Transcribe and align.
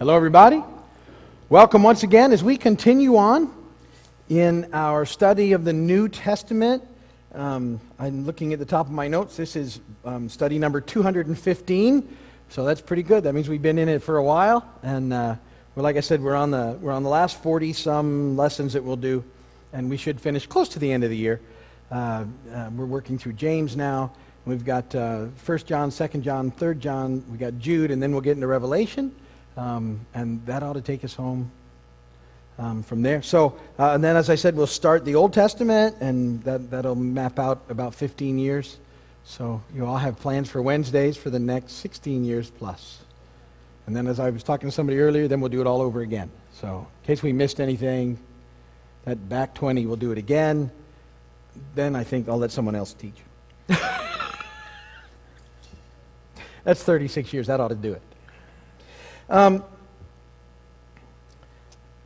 Hello, 0.00 0.16
everybody. 0.16 0.60
Welcome 1.48 1.84
once 1.84 2.02
again 2.02 2.32
as 2.32 2.42
we 2.42 2.56
continue 2.56 3.16
on 3.16 3.48
in 4.28 4.68
our 4.72 5.06
study 5.06 5.52
of 5.52 5.64
the 5.64 5.72
New 5.72 6.08
Testament. 6.08 6.82
Um, 7.32 7.80
I'm 8.00 8.26
looking 8.26 8.52
at 8.52 8.58
the 8.58 8.64
top 8.64 8.86
of 8.86 8.92
my 8.92 9.06
notes. 9.06 9.36
This 9.36 9.54
is 9.54 9.78
um, 10.04 10.28
study 10.28 10.58
number 10.58 10.80
215, 10.80 12.16
so 12.48 12.64
that's 12.64 12.80
pretty 12.80 13.04
good. 13.04 13.22
That 13.22 13.34
means 13.34 13.48
we've 13.48 13.62
been 13.62 13.78
in 13.78 13.88
it 13.88 14.02
for 14.02 14.16
a 14.16 14.24
while, 14.24 14.68
and 14.82 15.12
uh, 15.12 15.36
well, 15.76 15.84
like 15.84 15.96
I 15.96 16.00
said, 16.00 16.20
we're 16.20 16.34
on 16.34 16.50
the 16.50 16.76
we're 16.80 16.90
on 16.90 17.04
the 17.04 17.08
last 17.08 17.40
40 17.40 17.72
some 17.72 18.36
lessons 18.36 18.72
that 18.72 18.82
we'll 18.82 18.96
do, 18.96 19.22
and 19.72 19.88
we 19.88 19.96
should 19.96 20.20
finish 20.20 20.44
close 20.44 20.68
to 20.70 20.80
the 20.80 20.90
end 20.90 21.04
of 21.04 21.10
the 21.10 21.16
year. 21.16 21.40
Uh, 21.92 22.24
uh, 22.52 22.68
we're 22.74 22.84
working 22.84 23.16
through 23.16 23.34
James 23.34 23.76
now. 23.76 24.10
We've 24.44 24.64
got 24.64 24.92
uh, 24.92 25.26
1 25.46 25.58
John, 25.58 25.92
2 25.92 26.08
John, 26.18 26.50
3 26.50 26.74
John. 26.78 27.24
We 27.30 27.38
got 27.38 27.60
Jude, 27.60 27.92
and 27.92 28.02
then 28.02 28.10
we'll 28.10 28.22
get 28.22 28.32
into 28.32 28.48
Revelation. 28.48 29.14
Um, 29.56 30.04
and 30.14 30.44
that 30.46 30.62
ought 30.62 30.72
to 30.72 30.80
take 30.80 31.04
us 31.04 31.14
home 31.14 31.50
um, 32.58 32.82
from 32.82 33.02
there. 33.02 33.22
So, 33.22 33.56
uh, 33.78 33.90
and 33.92 34.02
then 34.02 34.16
as 34.16 34.30
I 34.30 34.34
said, 34.34 34.56
we'll 34.56 34.66
start 34.66 35.04
the 35.04 35.14
Old 35.14 35.32
Testament, 35.32 35.96
and 36.00 36.42
that, 36.44 36.70
that'll 36.70 36.94
map 36.94 37.38
out 37.38 37.62
about 37.68 37.94
15 37.94 38.38
years. 38.38 38.78
So 39.24 39.62
you 39.74 39.86
all 39.86 39.96
have 39.96 40.18
plans 40.18 40.50
for 40.50 40.60
Wednesdays 40.60 41.16
for 41.16 41.30
the 41.30 41.38
next 41.38 41.74
16 41.74 42.24
years 42.24 42.50
plus. 42.50 43.00
And 43.86 43.94
then 43.96 44.06
as 44.06 44.18
I 44.20 44.30
was 44.30 44.42
talking 44.42 44.68
to 44.68 44.72
somebody 44.72 44.98
earlier, 44.98 45.28
then 45.28 45.40
we'll 45.40 45.50
do 45.50 45.60
it 45.60 45.66
all 45.66 45.80
over 45.80 46.00
again. 46.00 46.30
So 46.52 46.86
in 47.02 47.06
case 47.06 47.22
we 47.22 47.32
missed 47.32 47.60
anything, 47.60 48.18
that 49.04 49.28
back 49.28 49.54
20, 49.54 49.86
we'll 49.86 49.96
do 49.96 50.12
it 50.12 50.18
again. 50.18 50.70
Then 51.74 51.94
I 51.94 52.04
think 52.04 52.28
I'll 52.28 52.38
let 52.38 52.50
someone 52.50 52.74
else 52.74 52.94
teach. 52.94 53.16
That's 56.64 56.82
36 56.82 57.32
years. 57.32 57.46
That 57.46 57.60
ought 57.60 57.68
to 57.68 57.74
do 57.74 57.92
it. 57.92 58.02
Um, 59.30 59.64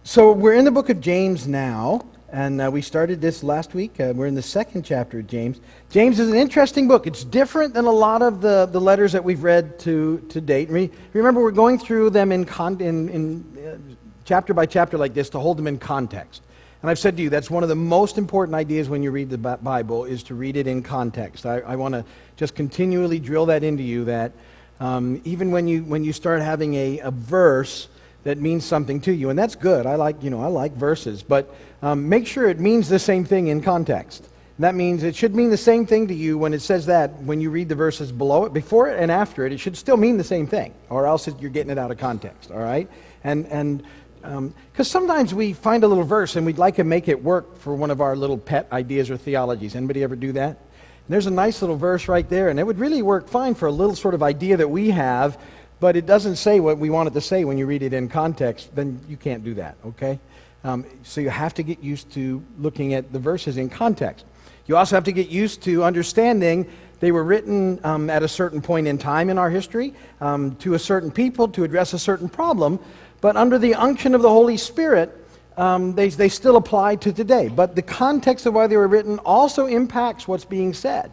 so 0.05 0.33
we're 0.33 0.55
in 0.55 0.65
the 0.65 0.71
book 0.71 0.89
of 0.89 1.01
James 1.01 1.49
now, 1.49 2.07
and 2.31 2.61
uh, 2.61 2.71
we 2.73 2.81
started 2.81 3.21
this 3.21 3.43
last 3.43 3.75
week. 3.75 3.99
Uh, 3.99 4.13
we're 4.15 4.29
in 4.29 4.37
the 4.37 4.43
second 4.43 4.85
chapter 4.85 5.19
of 5.19 5.27
James. 5.27 5.61
James 5.91 6.21
is 6.21 6.31
an 6.31 6.37
interesting 6.37 6.87
book. 6.87 7.09
It's 7.09 7.25
different 7.25 7.75
than 7.75 7.87
a 7.87 7.93
lot 7.93 8.23
of 8.23 8.41
the, 8.41 8.67
the 8.67 8.81
letters 8.81 9.11
that 9.13 9.25
we've 9.25 9.43
read 9.43 9.81
to, 9.81 10.19
to 10.29 10.41
date. 10.41 10.71
Re- 10.71 10.91
remember, 11.13 11.43
we're 11.43 11.51
going 11.51 11.79
through 11.79 12.11
them 12.11 12.31
in, 12.31 12.45
con- 12.45 12.81
in, 12.81 13.09
in 13.09 13.67
uh, 13.67 13.95
chapter 14.25 14.55
by 14.55 14.67
chapter 14.67 14.97
like 14.97 15.13
this 15.13 15.29
to 15.31 15.41
hold 15.41 15.59
them 15.59 15.67
in 15.67 15.77
context. 15.79 16.43
And 16.83 16.91
I've 16.91 17.01
said 17.01 17.17
to 17.17 17.23
you, 17.25 17.31
that's 17.31 17.51
one 17.51 17.65
of 17.65 17.69
the 17.69 17.75
most 17.75 18.17
important 18.17 18.55
ideas 18.55 18.89
when 18.89 19.03
you 19.03 19.11
read 19.11 19.29
the 19.29 19.39
Bible 19.39 20.05
is 20.05 20.23
to 20.25 20.37
read 20.37 20.57
it 20.57 20.69
in 20.69 20.85
context. 20.85 21.45
I, 21.45 21.59
I 21.59 21.75
want 21.75 21.95
to 21.95 22.05
just 22.37 22.55
continually 22.55 23.19
drill 23.19 23.47
that 23.47 23.65
into 23.65 23.83
you 23.83 24.05
that 24.05 24.31
um, 24.81 25.21
even 25.25 25.51
when 25.51 25.69
you, 25.69 25.83
when 25.85 26.05
you 26.05 26.13
start 26.13 26.43
having 26.43 26.75
a, 26.75 27.01
a 27.01 27.11
verse 27.11 27.89
that 28.25 28.39
means 28.39 28.65
something 28.65 29.01
to 29.03 29.13
you, 29.13 29.31
and 29.31 29.39
that's 29.39 29.55
good. 29.55 29.87
I 29.87 29.95
like, 29.95 30.23
you 30.23 30.31
know, 30.31 30.43
I 30.43 30.49
like 30.49 30.73
verses, 30.73 31.23
but 31.23 31.55
um, 31.83 32.09
make 32.09 32.27
sure 32.27 32.49
it 32.49 32.61
means 32.61 32.89
the 32.89 32.99
same 32.99 33.25
thing 33.25 33.49
in 33.49 33.63
context. 33.63 34.29
That 34.59 34.75
means 34.75 35.05
it 35.05 35.15
should 35.15 35.37
mean 35.37 35.51
the 35.51 35.57
same 35.57 35.87
thing 35.87 36.09
to 36.09 36.15
you 36.15 36.37
when 36.37 36.53
it 36.53 36.61
says 36.61 36.87
that 36.87 37.15
when 37.23 37.41
you 37.41 37.51
read 37.51 37.69
the 37.69 37.77
verses 37.77 38.11
below 38.11 38.45
it, 38.45 38.53
before 38.53 38.89
it 38.89 38.99
and 38.99 39.11
after 39.11 39.47
it. 39.47 39.53
It 39.53 39.59
should 39.59 39.77
still 39.77 39.97
mean 39.97 40.17
the 40.17 40.25
same 40.25 40.49
thing, 40.49 40.75
or 40.91 41.07
else 41.07 41.29
you're 41.39 41.51
getting 41.51 41.71
it 41.71 41.79
out 41.79 41.93
of 41.93 41.99
context. 41.99 42.51
All 42.51 42.59
right, 42.59 42.89
and 43.23 43.47
and 43.47 43.85
because 44.21 44.37
um, 44.37 44.55
sometimes 44.85 45.33
we 45.33 45.53
find 45.53 45.85
a 45.85 45.89
little 45.89 46.03
verse 46.03 46.35
and 46.35 46.45
we'd 46.45 46.59
like 46.59 46.75
to 46.77 46.85
make 46.85 47.07
it 47.07 47.23
work 47.23 47.57
for 47.59 47.75
one 47.77 47.91
of 47.91 48.01
our 48.01 48.17
little 48.17 48.37
pet 48.37 48.67
ideas 48.73 49.11
or 49.11 49.17
theologies. 49.17 49.77
Anybody 49.77 50.03
ever 50.03 50.17
do 50.17 50.33
that? 50.33 50.59
There's 51.09 51.27
a 51.27 51.31
nice 51.31 51.63
little 51.63 51.77
verse 51.77 52.09
right 52.09 52.29
there, 52.29 52.49
and 52.49 52.61
it 52.61 52.65
would 52.65 52.79
really 52.79 53.03
work 53.03 53.29
fine 53.29 53.55
for 53.55 53.67
a 53.67 53.73
little 53.73 53.97
sort 53.97 54.15
of 54.15 54.23
idea 54.23 54.57
that 54.57 54.69
we 54.69 54.91
have, 54.91 55.41
but 55.81 55.97
it 55.97 56.07
doesn't 56.07 56.37
say 56.37 56.61
what 56.61 56.79
we 56.79 56.91
want 56.91 57.09
it 57.09 57.15
to 57.15 57.21
say 57.21 57.45
when 57.45 57.57
you 57.57 57.67
read 57.67 57.83
it 57.83 57.93
in 57.93 58.09
context. 58.09 58.75
Then 58.75 59.01
you 59.09 59.17
can't 59.17 59.45
do 59.45 59.55
that, 59.55 59.77
okay? 59.87 60.19
Um, 60.65 60.85
so 61.05 61.21
you 61.21 61.31
have 61.31 61.55
to 61.55 61.63
get 61.63 61.83
used 61.83 62.11
to 62.13 62.43
looking 62.59 62.95
at 62.95 63.13
the 63.13 63.19
verses 63.19 63.57
in 63.57 63.71
context. 63.71 64.25
You 64.67 64.77
also 64.77 64.97
have 64.97 65.05
to 65.05 65.13
get 65.13 65.29
used 65.29 65.63
to 65.63 65.83
understanding 65.83 66.69
they 67.01 67.13
were 67.13 67.25
written 67.25 67.81
um, 67.85 68.11
at 68.11 68.23
a 68.23 68.29
certain 68.29 68.61
point 68.61 68.87
in 68.87 68.99
time 68.99 69.31
in 69.31 69.39
our 69.39 69.49
history 69.49 69.95
um, 70.21 70.57
to 70.57 70.75
a 70.75 70.79
certain 70.79 71.11
people 71.11 71.49
to 71.49 71.65
address 71.65 71.93
a 71.95 71.99
certain 71.99 72.29
problem, 72.29 72.79
but 73.21 73.37
under 73.37 73.59
the 73.59 73.75
unction 73.75 74.15
of 74.15 74.23
the 74.23 74.29
Holy 74.29 74.57
Spirit, 74.57 75.18
um, 75.59 75.95
they, 75.95 76.09
they 76.09 76.29
still 76.29 76.57
apply 76.57 76.97
to 76.97 77.13
today. 77.13 77.49
But 77.49 77.75
the 77.75 77.83
context 77.83 78.47
of 78.47 78.55
why 78.55 78.69
they 78.69 78.77
were 78.77 78.89
written 78.89 79.19
also 79.19 79.67
impacts 79.67 80.27
what's 80.27 80.45
being 80.45 80.73
said. 80.73 81.11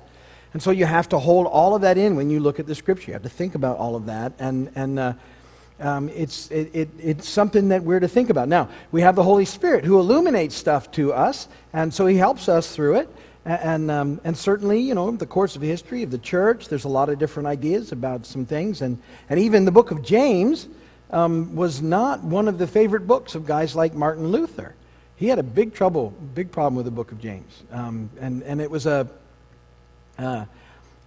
And 0.53 0.63
so 0.63 0.71
you 0.71 0.85
have 0.85 1.09
to 1.09 1.19
hold 1.19 1.47
all 1.47 1.75
of 1.75 1.81
that 1.81 1.97
in 1.97 2.15
when 2.15 2.29
you 2.29 2.39
look 2.39 2.59
at 2.59 2.67
the 2.67 2.75
scripture. 2.75 3.07
You 3.07 3.13
have 3.13 3.23
to 3.23 3.29
think 3.29 3.55
about 3.55 3.77
all 3.77 3.95
of 3.95 4.05
that. 4.05 4.33
And, 4.39 4.71
and 4.75 4.99
uh, 4.99 5.13
um, 5.79 6.09
it's, 6.09 6.49
it, 6.51 6.69
it, 6.73 6.89
it's 6.99 7.27
something 7.27 7.69
that 7.69 7.83
we're 7.83 7.99
to 7.99 8.07
think 8.07 8.29
about. 8.29 8.47
Now, 8.47 8.69
we 8.91 9.01
have 9.01 9.15
the 9.15 9.23
Holy 9.23 9.45
Spirit 9.45 9.83
who 9.83 9.99
illuminates 9.99 10.55
stuff 10.55 10.91
to 10.91 11.11
us, 11.11 11.49
and 11.73 11.93
so 11.93 12.05
he 12.05 12.15
helps 12.15 12.47
us 12.47 12.73
through 12.73 12.97
it. 12.97 13.09
And, 13.43 13.91
um, 13.91 14.21
and 14.23 14.35
certainly, 14.35 14.79
you 14.79 14.95
know, 14.95 15.11
the 15.11 15.25
course 15.25 15.55
of 15.55 15.61
history 15.61 16.01
of 16.03 16.09
the 16.09 16.17
church, 16.17 16.67
there's 16.67 16.85
a 16.85 16.89
lot 16.89 17.09
of 17.09 17.19
different 17.19 17.47
ideas 17.47 17.91
about 17.91 18.25
some 18.25 18.45
things. 18.45 18.81
And, 18.81 18.97
and 19.29 19.39
even 19.39 19.65
the 19.65 19.71
book 19.71 19.91
of 19.91 20.01
James, 20.01 20.67
um, 21.15 21.55
was 21.55 21.81
not 21.81 22.21
one 22.23 22.49
of 22.49 22.57
the 22.57 22.67
favorite 22.67 23.07
books 23.07 23.35
of 23.35 23.45
guys 23.45 23.73
like 23.73 23.93
Martin 23.93 24.27
Luther. 24.27 24.75
He 25.15 25.27
had 25.29 25.39
a 25.39 25.43
big 25.43 25.73
trouble, 25.73 26.13
big 26.33 26.51
problem 26.51 26.75
with 26.75 26.83
the 26.83 26.91
book 26.91 27.13
of 27.13 27.21
James. 27.21 27.63
Um, 27.71 28.09
and, 28.19 28.43
and 28.43 28.59
it 28.59 28.69
was 28.69 28.85
a, 28.85 29.07
uh, 30.19 30.43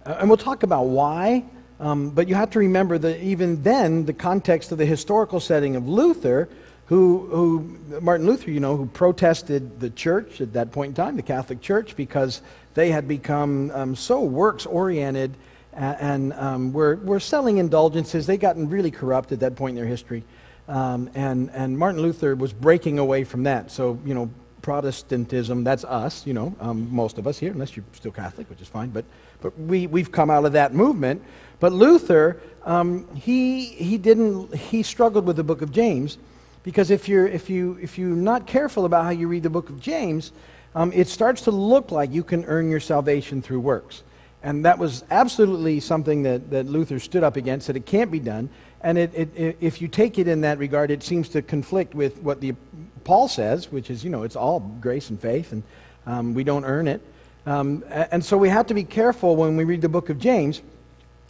and 0.03 0.27
we'll 0.27 0.37
talk 0.37 0.63
about 0.63 0.87
why, 0.87 1.45
um, 1.79 2.09
but 2.09 2.27
you 2.27 2.33
have 2.33 2.49
to 2.51 2.59
remember 2.59 2.97
that 2.97 3.21
even 3.21 3.61
then, 3.61 4.05
the 4.05 4.13
context 4.13 4.71
of 4.71 4.79
the 4.79 4.85
historical 4.85 5.39
setting 5.39 5.75
of 5.75 5.87
Luther, 5.87 6.49
who, 6.87 7.27
who 7.31 7.99
Martin 8.01 8.25
Luther, 8.25 8.49
you 8.49 8.59
know, 8.59 8.75
who 8.75 8.87
protested 8.87 9.79
the 9.79 9.91
church 9.91 10.41
at 10.41 10.53
that 10.53 10.71
point 10.71 10.89
in 10.89 10.95
time, 10.95 11.17
the 11.17 11.21
Catholic 11.21 11.61
Church, 11.61 11.95
because 11.95 12.41
they 12.73 12.89
had 12.89 13.07
become 13.07 13.69
um, 13.75 13.95
so 13.95 14.21
works 14.21 14.65
oriented 14.65 15.35
and 15.73 16.33
um, 16.33 16.73
were, 16.73 16.95
were 16.97 17.19
selling 17.19 17.57
indulgences. 17.57 18.25
They'd 18.25 18.39
gotten 18.39 18.69
really 18.69 18.91
corrupt 18.91 19.31
at 19.31 19.39
that 19.41 19.55
point 19.55 19.71
in 19.71 19.75
their 19.75 19.85
history. 19.85 20.23
Um, 20.67 21.09
and, 21.15 21.49
and 21.51 21.77
Martin 21.77 22.01
Luther 22.01 22.35
was 22.35 22.53
breaking 22.53 22.99
away 22.99 23.23
from 23.23 23.43
that. 23.43 23.71
So, 23.71 23.99
you 24.05 24.13
know, 24.13 24.29
Protestantism, 24.61 25.63
that's 25.63 25.83
us, 25.85 26.27
you 26.27 26.33
know, 26.33 26.53
um, 26.59 26.93
most 26.93 27.17
of 27.17 27.25
us 27.25 27.39
here, 27.39 27.51
unless 27.51 27.75
you're 27.75 27.85
still 27.93 28.11
Catholic, 28.11 28.49
which 28.49 28.61
is 28.61 28.67
fine, 28.67 28.89
but, 28.89 29.05
but 29.41 29.57
we, 29.57 29.87
we've 29.87 30.11
come 30.11 30.29
out 30.29 30.45
of 30.45 30.53
that 30.53 30.73
movement. 30.73 31.23
But 31.59 31.71
Luther, 31.71 32.41
um, 32.65 33.07
he, 33.15 33.65
he 33.65 33.97
didn't, 33.97 34.53
he 34.53 34.83
struggled 34.83 35.25
with 35.25 35.37
the 35.37 35.43
book 35.43 35.61
of 35.61 35.71
James 35.71 36.17
because 36.63 36.91
if 36.91 37.07
you're, 37.07 37.25
if, 37.25 37.49
you, 37.49 37.79
if 37.81 37.97
you're 37.97 38.09
not 38.09 38.45
careful 38.45 38.85
about 38.85 39.05
how 39.05 39.11
you 39.11 39.27
read 39.27 39.43
the 39.43 39.49
book 39.49 39.69
of 39.69 39.79
James, 39.79 40.33
um, 40.75 40.91
it 40.93 41.07
starts 41.07 41.41
to 41.43 41.51
look 41.51 41.91
like 41.91 42.11
you 42.11 42.23
can 42.23 42.43
earn 42.45 42.69
your 42.69 42.79
salvation 42.79 43.41
through 43.41 43.61
works. 43.61 44.03
And 44.41 44.63
that 44.65 44.79
was 44.79 45.03
absolutely 45.11 45.79
something 45.79 46.23
that, 46.23 46.49
that 46.51 46.67
Luther 46.67 46.99
stood 46.99 47.23
up 47.23 47.35
against, 47.35 47.67
that 47.67 47.75
it 47.75 47.85
can't 47.85 48.09
be 48.09 48.19
done. 48.19 48.49
And 48.81 48.97
it, 48.97 49.11
it, 49.13 49.29
it, 49.35 49.57
if 49.59 49.81
you 49.81 49.87
take 49.89 50.17
it 50.17 50.27
in 50.27 50.41
that 50.41 50.57
regard, 50.57 50.91
it 50.91 51.03
seems 51.03 51.27
to 51.29 51.41
conflict 51.41 51.93
with 51.93 52.21
what 52.21 52.39
the, 52.39 52.55
Paul 53.03 53.27
says, 53.27 53.71
which 53.71 53.89
is, 53.89 54.03
you 54.03 54.09
know, 54.09 54.23
it's 54.23 54.37
all 54.37 54.59
grace 54.59 55.09
and 55.09 55.19
faith, 55.19 55.51
and 55.51 55.63
um, 56.05 56.33
we 56.33 56.45
don't 56.45 56.63
earn 56.63 56.87
it. 56.87 57.01
Um, 57.45 57.83
and 57.89 58.23
so 58.23 58.37
we 58.37 58.49
have 58.49 58.67
to 58.67 58.73
be 58.73 58.83
careful 58.83 59.35
when 59.35 59.57
we 59.57 59.63
read 59.63 59.81
the 59.81 59.89
book 59.89 60.09
of 60.09 60.19
James 60.19 60.61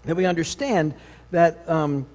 that 0.03 0.15
we 0.15 0.25
understand 0.25 0.93
that 1.31 1.67
um, 1.69 2.05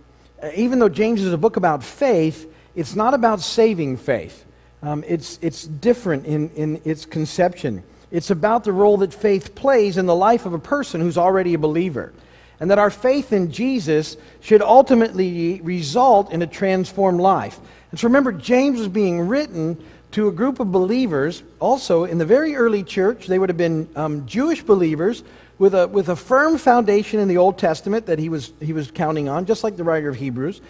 even 0.55 0.79
though 0.79 0.89
James 0.89 1.23
is 1.23 1.33
a 1.33 1.39
book 1.39 1.57
about 1.57 1.83
faith, 1.83 2.53
it's 2.75 2.95
not 2.95 3.15
about 3.15 3.41
saving 3.41 3.97
faith. 3.97 4.45
Um, 4.83 5.05
it's, 5.07 5.39
it's 5.41 5.65
different 5.65 6.27
in, 6.27 6.51
in 6.51 6.81
its 6.85 7.07
conception. 7.07 7.83
It's 8.15 8.31
about 8.31 8.63
the 8.63 8.71
role 8.71 8.99
that 8.99 9.13
faith 9.13 9.57
plays 9.57 9.97
in 9.97 10.07
the 10.07 10.15
life 10.15 10.47
of 10.47 10.53
a 10.53 10.59
person 10.59 11.01
who's 11.01 11.19
already 11.19 11.55
a 11.55 11.59
believer. 11.59 12.13
And 12.61 12.71
that 12.71 12.79
our 12.79 12.89
faith 12.89 13.33
in 13.33 13.51
Jesus 13.51 14.17
should 14.41 14.63
ultimately 14.63 15.61
result 15.63 16.31
in 16.31 16.41
a 16.41 16.47
transformed 16.47 17.21
life. 17.21 17.59
And 17.91 17.99
so 17.99 18.07
remember, 18.07 18.31
James 18.31 18.79
was 18.79 18.87
being 18.87 19.27
written 19.27 19.85
to 20.13 20.29
a 20.29 20.33
group 20.33 20.61
of 20.61 20.71
believers, 20.71 21.43
also 21.59 22.05
in 22.05 22.19
the 22.19 22.25
very 22.25 22.55
early 22.55 22.85
church. 22.85 23.27
They 23.27 23.41
would 23.41 23.49
have 23.49 23.59
been 23.59 23.89
um, 23.97 24.25
Jewish 24.27 24.63
believers 24.63 25.25
with 25.59 25.75
a, 25.75 25.89
with 25.89 26.09
a 26.09 26.15
firm 26.15 26.57
foundation 26.57 27.19
in 27.19 27.27
the 27.27 27.39
Old 27.39 27.59
Testament 27.59 28.07
that 28.07 28.21
he 28.21 28.29
was, 28.29 28.53
he 28.61 28.73
was 28.73 28.93
counting 28.93 29.29
on, 29.29 29.45
just 29.45 29.65
like 29.65 29.77
the 29.77 29.83
writer 29.83 30.09
of 30.09 30.15
Hebrews 30.15 30.61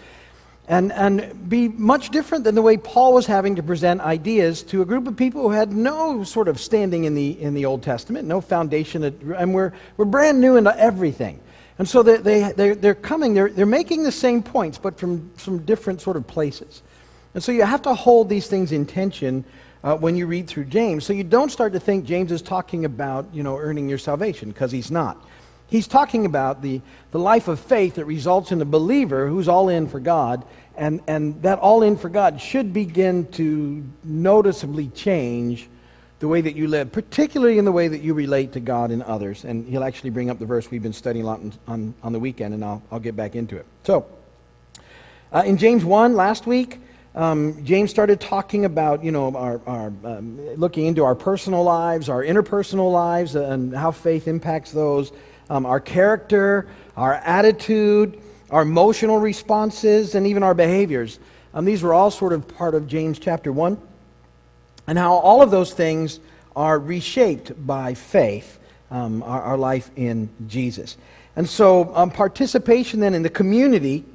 and, 0.67 0.91
and 0.91 1.49
be 1.49 1.67
much 1.67 2.09
different 2.09 2.43
than 2.43 2.55
the 2.55 2.61
way 2.61 2.77
Paul 2.77 3.13
was 3.13 3.25
having 3.25 3.55
to 3.57 3.63
present 3.63 4.01
ideas 4.01 4.63
to 4.63 4.81
a 4.81 4.85
group 4.85 5.07
of 5.07 5.15
people 5.15 5.43
who 5.43 5.51
had 5.51 5.71
no 5.71 6.23
sort 6.23 6.47
of 6.47 6.59
standing 6.59 7.03
in 7.03 7.13
the, 7.13 7.39
in 7.39 7.53
the 7.53 7.65
Old 7.65 7.83
Testament, 7.83 8.27
no 8.27 8.41
foundation, 8.41 9.03
and 9.03 9.53
we're, 9.53 9.73
we're 9.97 10.05
brand 10.05 10.41
new 10.41 10.57
into 10.57 10.75
everything. 10.77 11.39
And 11.77 11.87
so 11.87 12.03
they, 12.03 12.17
they, 12.17 12.51
they're, 12.53 12.75
they're 12.75 12.95
coming, 12.95 13.33
they're, 13.33 13.49
they're 13.49 13.65
making 13.65 14.03
the 14.03 14.11
same 14.11 14.41
points, 14.41 14.77
but 14.77 14.97
from 14.97 15.29
some 15.37 15.59
different 15.65 16.01
sort 16.01 16.17
of 16.17 16.25
places. 16.25 16.81
And 17.33 17.43
so 17.43 17.51
you 17.51 17.63
have 17.63 17.81
to 17.83 17.93
hold 17.93 18.29
these 18.29 18.47
things 18.47 18.71
in 18.71 18.85
tension 18.85 19.43
uh, 19.83 19.95
when 19.97 20.15
you 20.15 20.25
read 20.25 20.47
through 20.47 20.65
James. 20.65 21.05
So 21.05 21.13
you 21.13 21.23
don't 21.23 21.51
start 21.51 21.73
to 21.73 21.79
think 21.79 22.05
James 22.05 22.31
is 22.31 22.41
talking 22.41 22.85
about, 22.85 23.27
you 23.33 23.43
know, 23.43 23.57
earning 23.57 23.89
your 23.89 23.97
salvation, 23.97 24.49
because 24.49 24.71
he's 24.71 24.89
not. 24.89 25.23
He's 25.67 25.87
talking 25.87 26.25
about 26.25 26.61
the, 26.61 26.81
the 27.11 27.19
life 27.19 27.47
of 27.47 27.59
faith 27.59 27.95
that 27.95 28.05
results 28.05 28.51
in 28.51 28.61
a 28.61 28.65
believer 28.65 29.27
who's 29.27 29.47
all 29.47 29.69
in 29.69 29.87
for 29.87 29.99
God. 29.99 30.45
And, 30.77 31.01
and 31.07 31.41
that 31.43 31.59
all 31.59 31.83
in 31.83 31.95
for 31.95 32.09
God 32.09 32.41
should 32.41 32.73
begin 32.73 33.27
to 33.33 33.83
noticeably 34.03 34.89
change 34.89 35.69
the 36.19 36.27
way 36.27 36.41
that 36.41 36.55
you 36.55 36.67
live, 36.67 36.91
particularly 36.91 37.57
in 37.57 37.65
the 37.65 37.71
way 37.71 37.87
that 37.87 38.01
you 38.01 38.13
relate 38.13 38.53
to 38.53 38.59
God 38.59 38.91
and 38.91 39.03
others. 39.03 39.43
And 39.43 39.67
he'll 39.67 39.83
actually 39.83 40.09
bring 40.09 40.29
up 40.29 40.39
the 40.39 40.45
verse 40.45 40.69
we've 40.71 40.83
been 40.83 40.93
studying 40.93 41.25
a 41.25 41.27
lot 41.27 41.41
on, 41.67 41.93
on 42.03 42.13
the 42.13 42.19
weekend, 42.19 42.53
and 42.53 42.63
I'll, 42.63 42.81
I'll 42.91 42.99
get 42.99 43.15
back 43.15 43.35
into 43.35 43.57
it. 43.57 43.65
So, 43.83 44.05
uh, 45.31 45.43
in 45.45 45.57
James 45.57 45.83
1 45.83 46.15
last 46.15 46.47
week, 46.47 46.79
um, 47.15 47.63
James 47.63 47.89
started 47.89 48.19
talking 48.19 48.65
about, 48.65 49.03
you 49.03 49.11
know, 49.11 49.33
our, 49.35 49.61
our 49.65 49.87
um, 50.03 50.39
looking 50.55 50.85
into 50.85 51.03
our 51.03 51.15
personal 51.15 51.63
lives, 51.63 52.09
our 52.09 52.23
interpersonal 52.23 52.91
lives, 52.91 53.35
and 53.35 53.73
how 53.73 53.91
faith 53.91 54.27
impacts 54.27 54.71
those, 54.71 55.11
um, 55.49 55.65
our 55.65 55.79
character, 55.79 56.67
our 56.97 57.13
attitude, 57.15 58.21
our 58.49 58.61
emotional 58.61 59.19
responses, 59.19 60.15
and 60.15 60.27
even 60.27 60.43
our 60.43 60.53
behaviors. 60.53 61.19
Um, 61.53 61.65
these 61.65 61.83
were 61.83 61.93
all 61.93 62.11
sort 62.11 62.33
of 62.33 62.47
part 62.47 62.75
of 62.75 62.87
James 62.87 63.19
chapter 63.19 63.51
1, 63.51 63.77
and 64.87 64.97
how 64.97 65.13
all 65.13 65.41
of 65.41 65.51
those 65.51 65.73
things 65.73 66.19
are 66.55 66.79
reshaped 66.79 67.65
by 67.65 67.93
faith, 67.93 68.59
um, 68.91 69.23
our, 69.23 69.41
our, 69.41 69.57
life 69.57 69.89
in 69.95 70.29
Jesus. 70.47 70.97
And 71.35 71.47
so, 71.47 71.93
um, 71.95 72.11
participation 72.11 72.99
then 72.99 73.13
in 73.13 73.23
the 73.23 73.29
community 73.29 74.05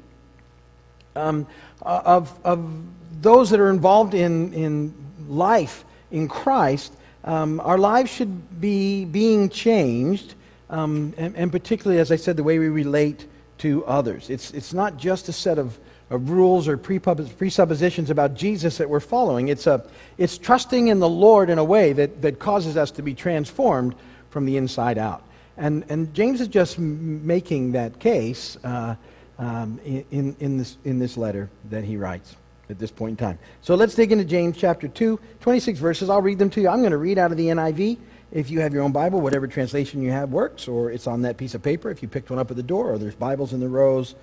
um, 1.17 1.47
uh, 1.83 2.03
of, 2.05 2.39
of 2.45 2.83
those 3.21 3.51
that 3.51 3.61
are 3.61 3.71
involved 3.71 4.15
in, 4.15 4.55
in 4.55 4.95
life 5.29 5.85
in 6.11 6.29
Christ, 6.29 6.93
um, 7.25 7.61
our 7.61 7.79
lives 7.79 8.11
should 8.11 8.61
be 8.61 9.05
being 9.05 9.49
changed, 9.51 10.35
um, 10.71 11.13
and, 11.17 11.37
and, 11.37 11.53
particularly, 11.53 12.01
as 12.01 12.11
I 12.11 12.17
said, 12.17 12.37
the 12.37 12.43
way 12.43 12.59
we 12.59 12.69
relate 12.69 13.27
to 13.59 13.85
others. 13.85 14.31
It's, 14.31 14.53
it's 14.53 14.73
not 14.73 14.97
just 14.97 15.29
a 15.29 15.33
set 15.33 15.59
of, 15.59 15.79
of 16.09 16.31
rules 16.31 16.67
or 16.67 16.77
presuppositions 16.77 18.09
about 18.09 18.35
Jesus 18.35 18.79
that 18.79 18.89
we're 18.89 19.01
following. 19.01 19.49
It's, 19.49 19.67
a, 19.67 19.85
it's 20.17 20.39
trusting 20.39 20.89
in 20.89 20.99
the 20.99 21.09
Lord 21.09 21.51
in 21.51 21.59
a 21.59 21.65
way 21.65 21.93
that, 21.93 22.23
that 22.23 22.39
causes 22.39 22.77
us 22.77 22.91
to 22.93 23.03
be 23.03 23.15
transformed 23.15 23.95
from 24.31 24.47
the 24.47 24.57
inside 24.57 24.97
out. 24.97 25.23
And, 25.57 25.85
and 25.91 26.15
James 26.15 26.41
is 26.41 26.49
just 26.49 26.79
making 26.79 27.73
that 27.73 27.99
case. 27.99 28.57
Uh, 28.65 28.95
um, 29.41 29.81
in, 29.85 30.37
in, 30.39 30.59
this, 30.59 30.77
in 30.85 30.99
this 30.99 31.17
letter 31.17 31.49
that 31.71 31.83
he 31.83 31.97
writes 31.97 32.37
at 32.69 32.79
this 32.79 32.91
point 32.91 33.13
in 33.13 33.17
time. 33.17 33.39
So 33.63 33.75
let's 33.75 33.95
dig 33.95 34.13
into 34.13 34.25
James 34.25 34.57
chapter 34.57 34.87
2, 34.87 35.19
26 35.41 35.79
verses. 35.79 36.11
I'll 36.11 36.23
read 36.23 36.39
them 36.39 36.51
to 36.51 36.61
you. 36.61 36.69
I'm 36.69 36.81
going 36.81 36.93
to 36.93 36.99
read 36.99 37.19
out 37.19 37.31
of 37.33 37.39
the 37.39 37.47
NIV. 37.47 37.97
If 38.33 38.49
you 38.49 38.61
have 38.61 38.73
your 38.73 38.85
own 38.85 38.93
Bible, 38.93 39.21
whatever 39.21 39.49
translation 39.49 40.03
you 40.03 40.13
have 40.13 40.31
works, 40.31 40.69
or 40.69 40.91
it's 40.91 41.09
on 41.09 41.23
that 41.23 41.37
piece 41.37 41.55
of 41.55 41.63
paper. 41.63 41.91
If 41.91 42.01
you 42.01 42.09
picked 42.09 42.31
one 42.31 42.39
up 42.39 42.51
at 42.51 42.57
the 42.57 42.63
door, 42.63 42.93
or 42.93 42.99
there's 42.99 43.15
Bibles 43.15 43.53
in 43.53 43.59
the 43.61 43.69
rows, 43.69 44.15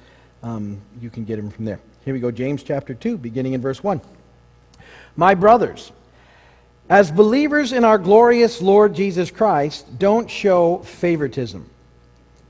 um, 0.44 0.80
you 1.01 1.09
can 1.09 1.25
get 1.25 1.36
them 1.36 1.50
from 1.50 1.65
there. 1.65 1.80
Here 2.06 2.13
we 2.13 2.21
go, 2.21 2.31
James 2.31 2.63
chapter 2.63 2.94
2, 2.94 3.18
beginning 3.18 3.54
in 3.54 3.62
verse 3.62 3.83
1. 3.83 4.00
My 5.18 5.36
brothers, 5.36 5.92
as 6.88 7.12
believers 7.12 7.74
in 7.74 7.83
our 7.83 7.98
glorious 7.98 8.62
Lord 8.62 8.95
Jesus 8.95 9.30
Christ, 9.30 10.00
don't 10.00 10.31
show 10.31 10.77
favoritism. 10.80 11.69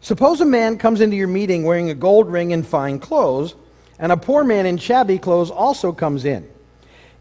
Suppose 0.02 0.42
a 0.42 0.46
man 0.46 0.78
comes 0.78 1.02
into 1.02 1.16
your 1.16 1.28
meeting 1.28 1.64
wearing 1.64 1.90
a 1.90 1.96
gold 1.96 2.32
ring 2.32 2.54
and 2.54 2.66
fine 2.66 3.00
clothes, 3.00 3.56
and 3.98 4.12
a 4.12 4.18
poor 4.18 4.44
man 4.44 4.68
in 4.68 4.78
shabby 4.78 5.18
clothes 5.18 5.50
also 5.50 5.92
comes 5.92 6.24
in. 6.24 6.48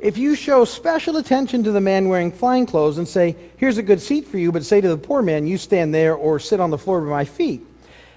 If 0.07 0.17
you 0.17 0.37
show 0.37 0.65
special 0.65 1.17
attention 1.17 1.65
to 1.65 1.73
the 1.73 1.81
man 1.81 2.09
wearing 2.09 2.31
fine 2.31 2.65
clothes 2.65 2.99
and 2.99 3.09
say, 3.09 3.35
Here's 3.57 3.77
a 3.77 3.83
good 3.83 4.01
seat 4.01 4.29
for 4.29 4.39
you, 4.39 4.53
but 4.53 4.65
say 4.65 4.81
to 4.81 4.89
the 4.89 4.97
poor 4.97 5.21
man, 5.21 5.49
You 5.49 5.59
stand 5.59 5.93
there 5.93 6.15
or 6.15 6.39
sit 6.39 6.61
on 6.61 6.71
the 6.71 6.79
floor 6.79 7.01
by 7.01 7.09
my 7.09 7.25
feet, 7.25 7.67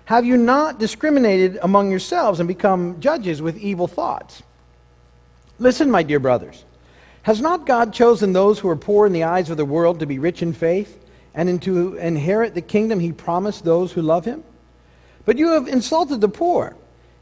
have 0.05 0.23
you 0.23 0.37
not 0.37 0.77
discriminated 0.77 1.57
among 1.63 1.89
yourselves 1.89 2.39
and 2.39 2.47
become 2.47 2.99
judges 2.99 3.41
with 3.41 3.57
evil 3.57 3.87
thoughts? 3.87 4.43
Listen, 5.57 5.89
my 5.89 6.03
dear 6.03 6.19
brothers. 6.19 6.63
Has 7.23 7.41
not 7.41 7.65
God 7.65 7.91
chosen 7.91 8.33
those 8.33 8.59
who 8.59 8.69
are 8.69 8.75
poor 8.75 9.07
in 9.07 9.11
the 9.11 9.23
eyes 9.23 9.49
of 9.49 9.57
the 9.57 9.65
world 9.65 9.99
to 10.01 10.05
be 10.05 10.19
rich 10.19 10.43
in 10.43 10.53
faith 10.53 11.03
and 11.33 11.59
to 11.63 11.95
inherit 11.95 12.53
the 12.53 12.61
kingdom 12.61 12.99
he 12.99 13.11
promised 13.11 13.65
those 13.65 13.91
who 13.91 14.03
love 14.03 14.25
him? 14.25 14.43
But 15.25 15.39
you 15.39 15.53
have 15.53 15.67
insulted 15.67 16.21
the 16.21 16.29
poor. 16.29 16.75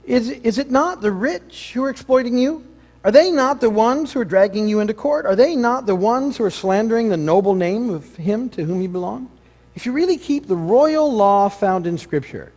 Is, 0.04 0.30
is 0.30 0.58
it 0.58 0.70
not 0.70 1.00
the 1.00 1.14
rich 1.14 1.72
who 1.74 1.86
are 1.86 1.90
exploiting 1.90 2.38
you? 2.38 2.66
Are 3.04 3.12
they 3.12 3.32
not 3.32 3.62
the 3.62 3.70
ones 3.70 4.12
who 4.12 4.20
are 4.20 4.26
dragging 4.26 4.68
you 4.68 4.80
into 4.80 4.94
court? 4.94 5.26
Are 5.26 5.36
they 5.36 5.56
not 5.56 5.86
the 5.86 5.96
ones 5.96 6.38
who 6.38 6.44
are 6.44 6.50
slandering 6.50 7.10
the 7.10 7.18
noble 7.18 7.54
name 7.54 7.90
of 7.90 8.16
him 8.16 8.50
to 8.50 8.64
whom 8.64 8.82
you 8.82 8.90
belong? 8.90 9.30
If 9.76 9.86
you 9.86 9.92
really 9.92 10.18
keep 10.18 10.48
the 10.48 10.56
royal 10.56 11.12
law 11.12 11.50
found 11.50 11.86
in 11.86 11.98
Scripture, 11.98 12.52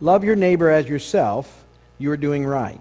love 0.00 0.24
your 0.24 0.36
neighbor 0.36 0.68
as 0.70 0.88
yourself, 0.88 1.64
you 1.98 2.10
are 2.10 2.16
doing 2.16 2.44
right. 2.44 2.80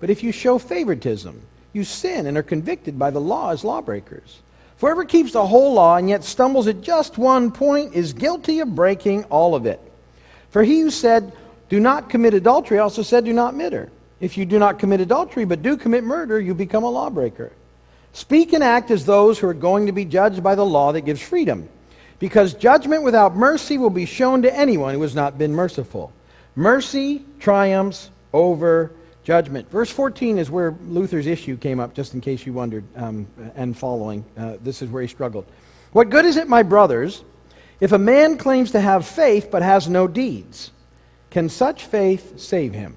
But 0.00 0.10
if 0.10 0.22
you 0.22 0.30
show 0.30 0.58
favoritism, 0.58 1.42
you 1.72 1.84
sin 1.84 2.26
and 2.26 2.38
are 2.38 2.42
convicted 2.42 2.98
by 2.98 3.10
the 3.10 3.20
law 3.20 3.50
as 3.50 3.64
lawbreakers. 3.64 4.40
For 4.76 4.88
whoever 4.88 5.04
keeps 5.04 5.32
the 5.32 5.46
whole 5.46 5.74
law 5.74 5.96
and 5.96 6.08
yet 6.08 6.22
stumbles 6.22 6.68
at 6.68 6.80
just 6.80 7.18
one 7.18 7.50
point 7.50 7.94
is 7.94 8.12
guilty 8.12 8.60
of 8.60 8.76
breaking 8.76 9.24
all 9.24 9.56
of 9.56 9.66
it. 9.66 9.80
For 10.50 10.62
he 10.62 10.80
who 10.80 10.90
said, 10.90 11.32
Do 11.68 11.80
not 11.80 12.08
commit 12.08 12.34
adultery, 12.34 12.78
also 12.78 13.02
said, 13.02 13.24
Do 13.24 13.32
not 13.32 13.56
murder. 13.56 13.90
If 14.20 14.36
you 14.36 14.44
do 14.44 14.58
not 14.58 14.78
commit 14.78 15.00
adultery, 15.00 15.44
but 15.44 15.62
do 15.62 15.76
commit 15.76 16.04
murder, 16.04 16.40
you 16.40 16.54
become 16.54 16.84
a 16.84 16.90
lawbreaker. 16.90 17.52
Speak 18.12 18.52
and 18.52 18.64
act 18.64 18.90
as 18.90 19.04
those 19.04 19.38
who 19.38 19.46
are 19.48 19.54
going 19.54 19.86
to 19.86 19.92
be 19.92 20.04
judged 20.04 20.42
by 20.42 20.54
the 20.54 20.64
law 20.64 20.92
that 20.92 21.02
gives 21.02 21.22
freedom. 21.22 21.68
Because 22.18 22.54
judgment 22.54 23.04
without 23.04 23.36
mercy 23.36 23.78
will 23.78 23.90
be 23.90 24.06
shown 24.06 24.42
to 24.42 24.54
anyone 24.54 24.94
who 24.94 25.02
has 25.02 25.14
not 25.14 25.38
been 25.38 25.54
merciful. 25.54 26.12
Mercy 26.56 27.24
triumphs 27.38 28.10
over 28.32 28.90
judgment. 29.22 29.70
Verse 29.70 29.90
14 29.90 30.38
is 30.38 30.50
where 30.50 30.74
Luther's 30.86 31.26
issue 31.26 31.56
came 31.56 31.78
up, 31.78 31.94
just 31.94 32.14
in 32.14 32.20
case 32.20 32.44
you 32.44 32.52
wondered, 32.52 32.82
um, 32.96 33.26
and 33.54 33.76
following. 33.76 34.24
Uh, 34.36 34.56
this 34.64 34.82
is 34.82 34.90
where 34.90 35.02
he 35.02 35.06
struggled. 35.08 35.46
What 35.92 36.10
good 36.10 36.24
is 36.24 36.36
it, 36.36 36.48
my 36.48 36.62
brothers, 36.64 37.22
if 37.80 37.92
a 37.92 37.98
man 37.98 38.36
claims 38.36 38.72
to 38.72 38.80
have 38.80 39.06
faith 39.06 39.48
but 39.50 39.62
has 39.62 39.88
no 39.88 40.08
deeds, 40.08 40.72
can 41.30 41.48
such 41.48 41.84
faith 41.84 42.40
save 42.40 42.74
him? 42.74 42.96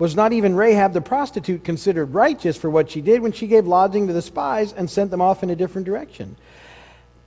was 0.00 0.16
not 0.16 0.32
even 0.32 0.56
Rahab 0.56 0.94
the 0.94 1.02
prostitute 1.02 1.62
considered 1.62 2.14
righteous 2.14 2.56
for 2.56 2.70
what 2.70 2.90
she 2.90 3.02
did 3.02 3.20
when 3.20 3.32
she 3.32 3.46
gave 3.46 3.66
lodging 3.66 4.06
to 4.06 4.14
the 4.14 4.22
spies 4.22 4.72
and 4.72 4.88
sent 4.88 5.10
them 5.10 5.20
off 5.20 5.42
in 5.42 5.50
a 5.50 5.54
different 5.54 5.84
direction? 5.84 6.36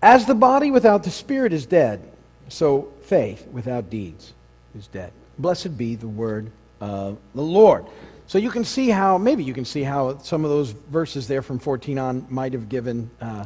As 0.01 0.25
the 0.25 0.33
body 0.33 0.71
without 0.71 1.03
the 1.03 1.11
spirit 1.11 1.53
is 1.53 1.67
dead, 1.67 2.01
so 2.49 2.91
faith 3.03 3.47
without 3.47 3.91
deeds 3.91 4.33
is 4.75 4.87
dead. 4.87 5.13
Blessed 5.37 5.77
be 5.77 5.93
the 5.93 6.07
word 6.07 6.49
of 6.81 7.19
the 7.35 7.43
Lord. 7.43 7.85
So 8.25 8.39
you 8.39 8.49
can 8.49 8.65
see 8.65 8.89
how, 8.89 9.19
maybe 9.19 9.43
you 9.43 9.53
can 9.53 9.65
see 9.65 9.83
how 9.83 10.17
some 10.17 10.43
of 10.43 10.49
those 10.49 10.71
verses 10.71 11.27
there 11.27 11.43
from 11.43 11.59
14 11.59 11.99
on 11.99 12.25
might 12.27 12.53
have 12.53 12.69
given 12.69 13.07
uh, 13.21 13.45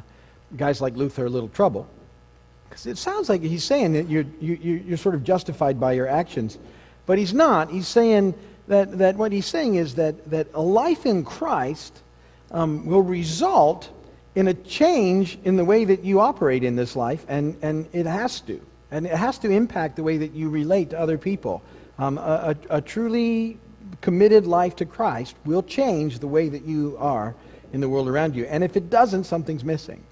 guys 0.56 0.80
like 0.80 0.96
Luther 0.96 1.26
a 1.26 1.30
little 1.30 1.50
trouble. 1.50 1.86
Because 2.70 2.86
it 2.86 2.98
sounds 2.98 3.28
like 3.28 3.42
he's 3.42 3.66
saying 3.66 3.92
that 3.94 4.10
you're, 4.10 4.26
you, 4.40 4.56
you're 4.88 4.98
sort 4.98 5.16
of 5.16 5.26
justified 5.26 5.82
by 5.82 5.92
your 5.92 6.08
actions. 6.08 6.58
But 7.06 7.18
he's 7.18 7.34
not. 7.34 7.70
He's 7.70 7.88
saying 7.88 8.34
that, 8.68 8.98
that 8.98 9.16
what 9.16 9.32
he's 9.32 9.46
saying 9.46 9.76
is 9.76 9.96
that, 9.96 10.30
that 10.30 10.48
a 10.54 10.62
life 10.62 11.06
in 11.06 11.24
Christ 11.24 12.02
um, 12.52 12.86
will 12.86 13.02
result 13.02 13.90
in 14.36 14.48
a 14.48 14.54
change 14.54 15.40
in 15.44 15.56
the 15.56 15.66
way 15.66 15.86
that 15.86 16.04
you 16.04 16.20
operate 16.20 16.64
in 16.64 16.76
this 16.76 16.96
life, 16.96 17.26
and, 17.28 17.58
and 17.62 17.88
it 17.92 18.06
has 18.06 18.42
to. 18.42 18.62
And 18.92 19.06
it 19.06 19.14
has 19.14 19.40
to 19.40 19.50
impact 19.50 19.96
the 19.96 20.04
way 20.04 20.18
that 20.18 20.34
you 20.34 20.50
relate 20.50 20.92
to 20.92 21.00
other 21.00 21.18
people. 21.18 21.62
Um, 21.98 22.18
a, 22.18 22.56
a, 22.70 22.78
a, 22.78 22.82
truly 22.82 23.58
committed 24.02 24.46
life 24.46 24.76
to 24.78 24.86
Christ 24.86 25.36
will 25.46 25.64
change 25.64 26.20
the 26.20 26.28
way 26.28 26.48
that 26.50 26.64
you 26.64 26.96
are 27.00 27.36
in 27.74 27.82
the 27.82 27.90
world 27.90 28.08
around 28.08 28.36
you. 28.36 28.46
And 28.46 28.64
if 28.64 28.78
it 28.78 28.90
doesn't, 28.90 29.24
something's 29.24 29.64
missing. 29.64 30.04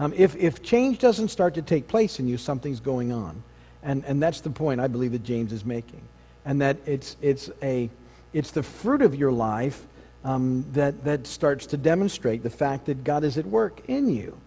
Um, 0.00 0.12
if, 0.16 0.34
if 0.34 0.62
change 0.62 0.98
doesn't 0.98 1.28
start 1.28 1.54
to 1.54 1.62
take 1.62 1.86
place 1.86 2.18
in 2.18 2.26
you, 2.26 2.36
something's 2.36 2.80
going 2.80 3.12
on. 3.12 3.42
And, 3.82 4.04
and 4.04 4.20
that's 4.20 4.40
the 4.40 4.50
point 4.50 4.80
I 4.80 4.88
believe 4.88 5.12
that 5.12 5.22
James 5.22 5.52
is 5.52 5.64
making. 5.64 6.02
And 6.44 6.60
that 6.60 6.76
it's, 6.86 7.16
it's, 7.20 7.50
a, 7.62 7.90
it's 8.32 8.50
the 8.50 8.62
fruit 8.62 9.02
of 9.02 9.14
your 9.14 9.32
life 9.32 9.84
um, 10.24 10.64
that, 10.72 11.04
that 11.04 11.26
starts 11.26 11.66
to 11.66 11.76
demonstrate 11.76 12.42
the 12.42 12.50
fact 12.50 12.86
that 12.86 13.04
God 13.04 13.24
is 13.24 13.38
at 13.38 13.46
work 13.46 13.82
in 13.88 14.08
you. 14.08 14.38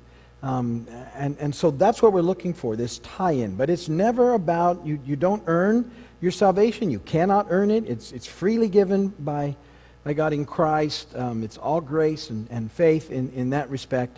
Um, 0.42 0.88
and, 1.16 1.38
and 1.40 1.56
so 1.56 1.72
that's 1.72 2.02
what 2.02 2.12
we're 2.12 2.22
looking 2.22 2.54
for, 2.54 2.76
this 2.76 3.00
tie 3.00 3.32
in. 3.32 3.56
But 3.56 3.70
it's 3.70 3.88
never 3.88 4.34
about, 4.34 4.86
you, 4.86 5.00
you 5.06 5.16
don't 5.16 5.42
earn 5.48 5.90
your 6.20 6.32
salvation. 6.32 6.92
You 6.92 7.00
cannot 7.00 7.48
earn 7.50 7.72
it. 7.72 7.88
It's, 7.88 8.12
it's 8.12 8.28
freely 8.28 8.68
given 8.68 9.08
by, 9.20 9.56
by 10.04 10.14
God 10.14 10.34
in 10.34 10.46
Christ. 10.46 11.16
Um, 11.16 11.44
it's 11.44 11.58
all 11.58 11.80
grace 11.80 12.30
and, 12.30 12.48
and 12.50 12.72
faith 12.72 13.10
in, 13.10 13.32
in 13.32 13.52
that 13.52 13.70
respect. 13.70 14.18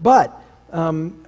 But 0.00 0.38
um, 0.72 1.26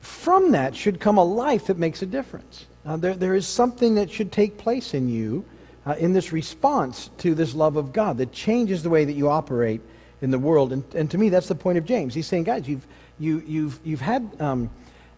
from 0.00 0.52
that 0.52 0.76
should 0.76 1.00
come 1.00 1.16
a 1.16 1.24
life 1.24 1.66
that 1.66 1.78
makes 1.78 2.02
a 2.02 2.06
difference. 2.06 2.66
Uh, 2.84 2.96
there, 2.96 3.14
there 3.14 3.34
is 3.34 3.46
something 3.46 3.94
that 3.96 4.10
should 4.10 4.32
take 4.32 4.56
place 4.56 4.94
in 4.94 5.08
you 5.08 5.44
uh, 5.86 5.94
in 5.98 6.12
this 6.12 6.32
response 6.32 7.10
to 7.18 7.34
this 7.34 7.54
love 7.54 7.76
of 7.76 7.92
God 7.92 8.18
that 8.18 8.32
changes 8.32 8.82
the 8.82 8.90
way 8.90 9.04
that 9.04 9.12
you 9.12 9.28
operate 9.28 9.80
in 10.22 10.30
the 10.30 10.38
world. 10.38 10.72
And, 10.72 10.84
and 10.94 11.10
to 11.10 11.18
me, 11.18 11.28
that's 11.28 11.48
the 11.48 11.54
point 11.54 11.78
of 11.78 11.84
James. 11.84 12.14
He's 12.14 12.26
saying, 12.26 12.44
guys, 12.44 12.68
you've, 12.68 12.86
you, 13.18 13.42
you've, 13.46 13.80
you've 13.84 14.00
had 14.00 14.30
um, 14.40 14.70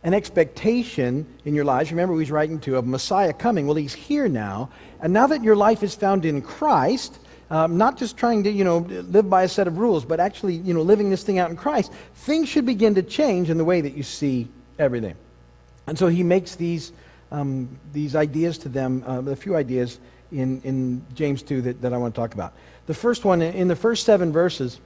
an 0.03 0.15
expectation 0.15 1.27
in 1.45 1.55
your 1.55 1.65
lives. 1.65 1.91
Remember, 1.91 2.19
he's 2.19 2.31
writing 2.31 2.59
to 2.61 2.79
a 2.79 2.83
Messiah 2.83 3.33
coming. 3.33 3.67
Well, 3.67 3.77
he's 3.77 3.95
here 3.95 4.29
now. 4.29 4.71
And 5.01 5.13
now 5.13 5.27
that 5.29 5.43
your 5.43 5.57
life 5.57 5.83
is 5.83 5.95
found 5.95 6.25
in 6.25 6.43
Christ, 6.43 7.19
um, 7.51 7.77
not 7.77 7.99
just 7.99 8.17
trying 8.17 8.45
to, 8.45 8.51
you 8.51 8.65
know, 8.65 8.79
live 8.79 9.29
by 9.29 9.43
a 9.43 9.49
set 9.49 9.67
of 9.67 9.79
rules, 9.79 10.05
but 10.05 10.21
actually, 10.21 10.55
you 10.55 10.75
know, 10.75 10.83
living 10.83 11.11
this 11.11 11.23
thing 11.23 11.39
out 11.39 11.51
in 11.51 11.57
Christ, 11.57 11.93
things 12.15 12.49
should 12.49 12.67
begin 12.67 12.95
to 12.95 13.03
change 13.03 13.51
in 13.51 13.59
the 13.59 13.65
way 13.65 13.81
that 13.81 13.95
you 13.95 14.03
see 14.03 14.49
everything. 14.79 15.15
And 15.87 15.99
so 15.99 16.07
he 16.07 16.23
makes 16.23 16.57
these, 16.57 16.93
um, 17.33 17.69
these 17.93 18.15
ideas 18.15 18.59
to 18.59 18.69
them, 18.69 19.03
uh, 19.07 19.23
a 19.31 19.37
few 19.37 19.57
ideas 19.57 19.99
in, 20.31 20.61
in 20.63 21.05
James 21.15 21.43
2 21.43 21.63
that, 21.63 21.83
that 21.83 21.93
I 21.93 21.97
want 21.97 22.15
to 22.15 22.21
talk 22.21 22.35
about. 22.35 22.53
The 22.87 22.95
first 22.95 23.25
one, 23.25 23.43
in 23.43 23.69
the 23.69 23.77
first 23.77 24.05
seven 24.05 24.33
verses, 24.33 24.81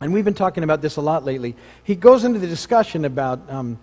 and 0.00 0.12
we've 0.12 0.24
been 0.24 0.34
talking 0.34 0.62
about 0.62 0.80
this 0.80 0.96
a 0.96 1.00
lot 1.00 1.24
lately, 1.24 1.56
he 1.82 1.94
goes 1.94 2.24
into 2.24 2.38
the 2.38 2.46
discussion 2.46 3.04
about 3.04 3.40
um, 3.50 3.78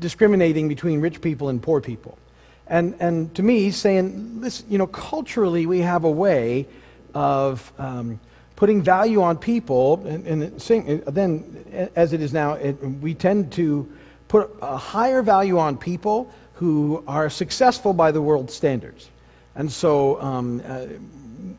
discriminating 0.00 0.68
between 0.68 1.00
rich 1.00 1.20
people 1.20 1.48
and 1.48 1.62
poor 1.62 1.80
people. 1.80 2.18
And, 2.66 2.94
and 2.98 3.34
to 3.36 3.42
me, 3.42 3.60
he's 3.60 3.76
saying, 3.76 4.40
listen, 4.40 4.66
you 4.68 4.78
know, 4.78 4.86
culturally 4.86 5.66
we 5.66 5.80
have 5.80 6.04
a 6.04 6.10
way 6.10 6.66
of 7.14 7.72
um, 7.78 8.20
putting 8.56 8.82
value 8.82 9.22
on 9.22 9.38
people, 9.38 10.04
and, 10.06 10.26
and 10.26 11.02
then, 11.06 11.90
as 11.94 12.12
it 12.12 12.20
is 12.20 12.32
now, 12.32 12.54
it, 12.54 12.72
we 13.00 13.14
tend 13.14 13.52
to 13.52 13.90
put 14.28 14.50
a 14.60 14.76
higher 14.76 15.22
value 15.22 15.58
on 15.58 15.76
people 15.76 16.30
who 16.58 17.04
are 17.06 17.30
successful 17.30 17.92
by 17.92 18.10
the 18.10 18.20
world 18.20 18.50
standards. 18.50 19.10
And 19.54 19.70
so, 19.70 20.20
um, 20.20 20.60
uh, 20.66 20.86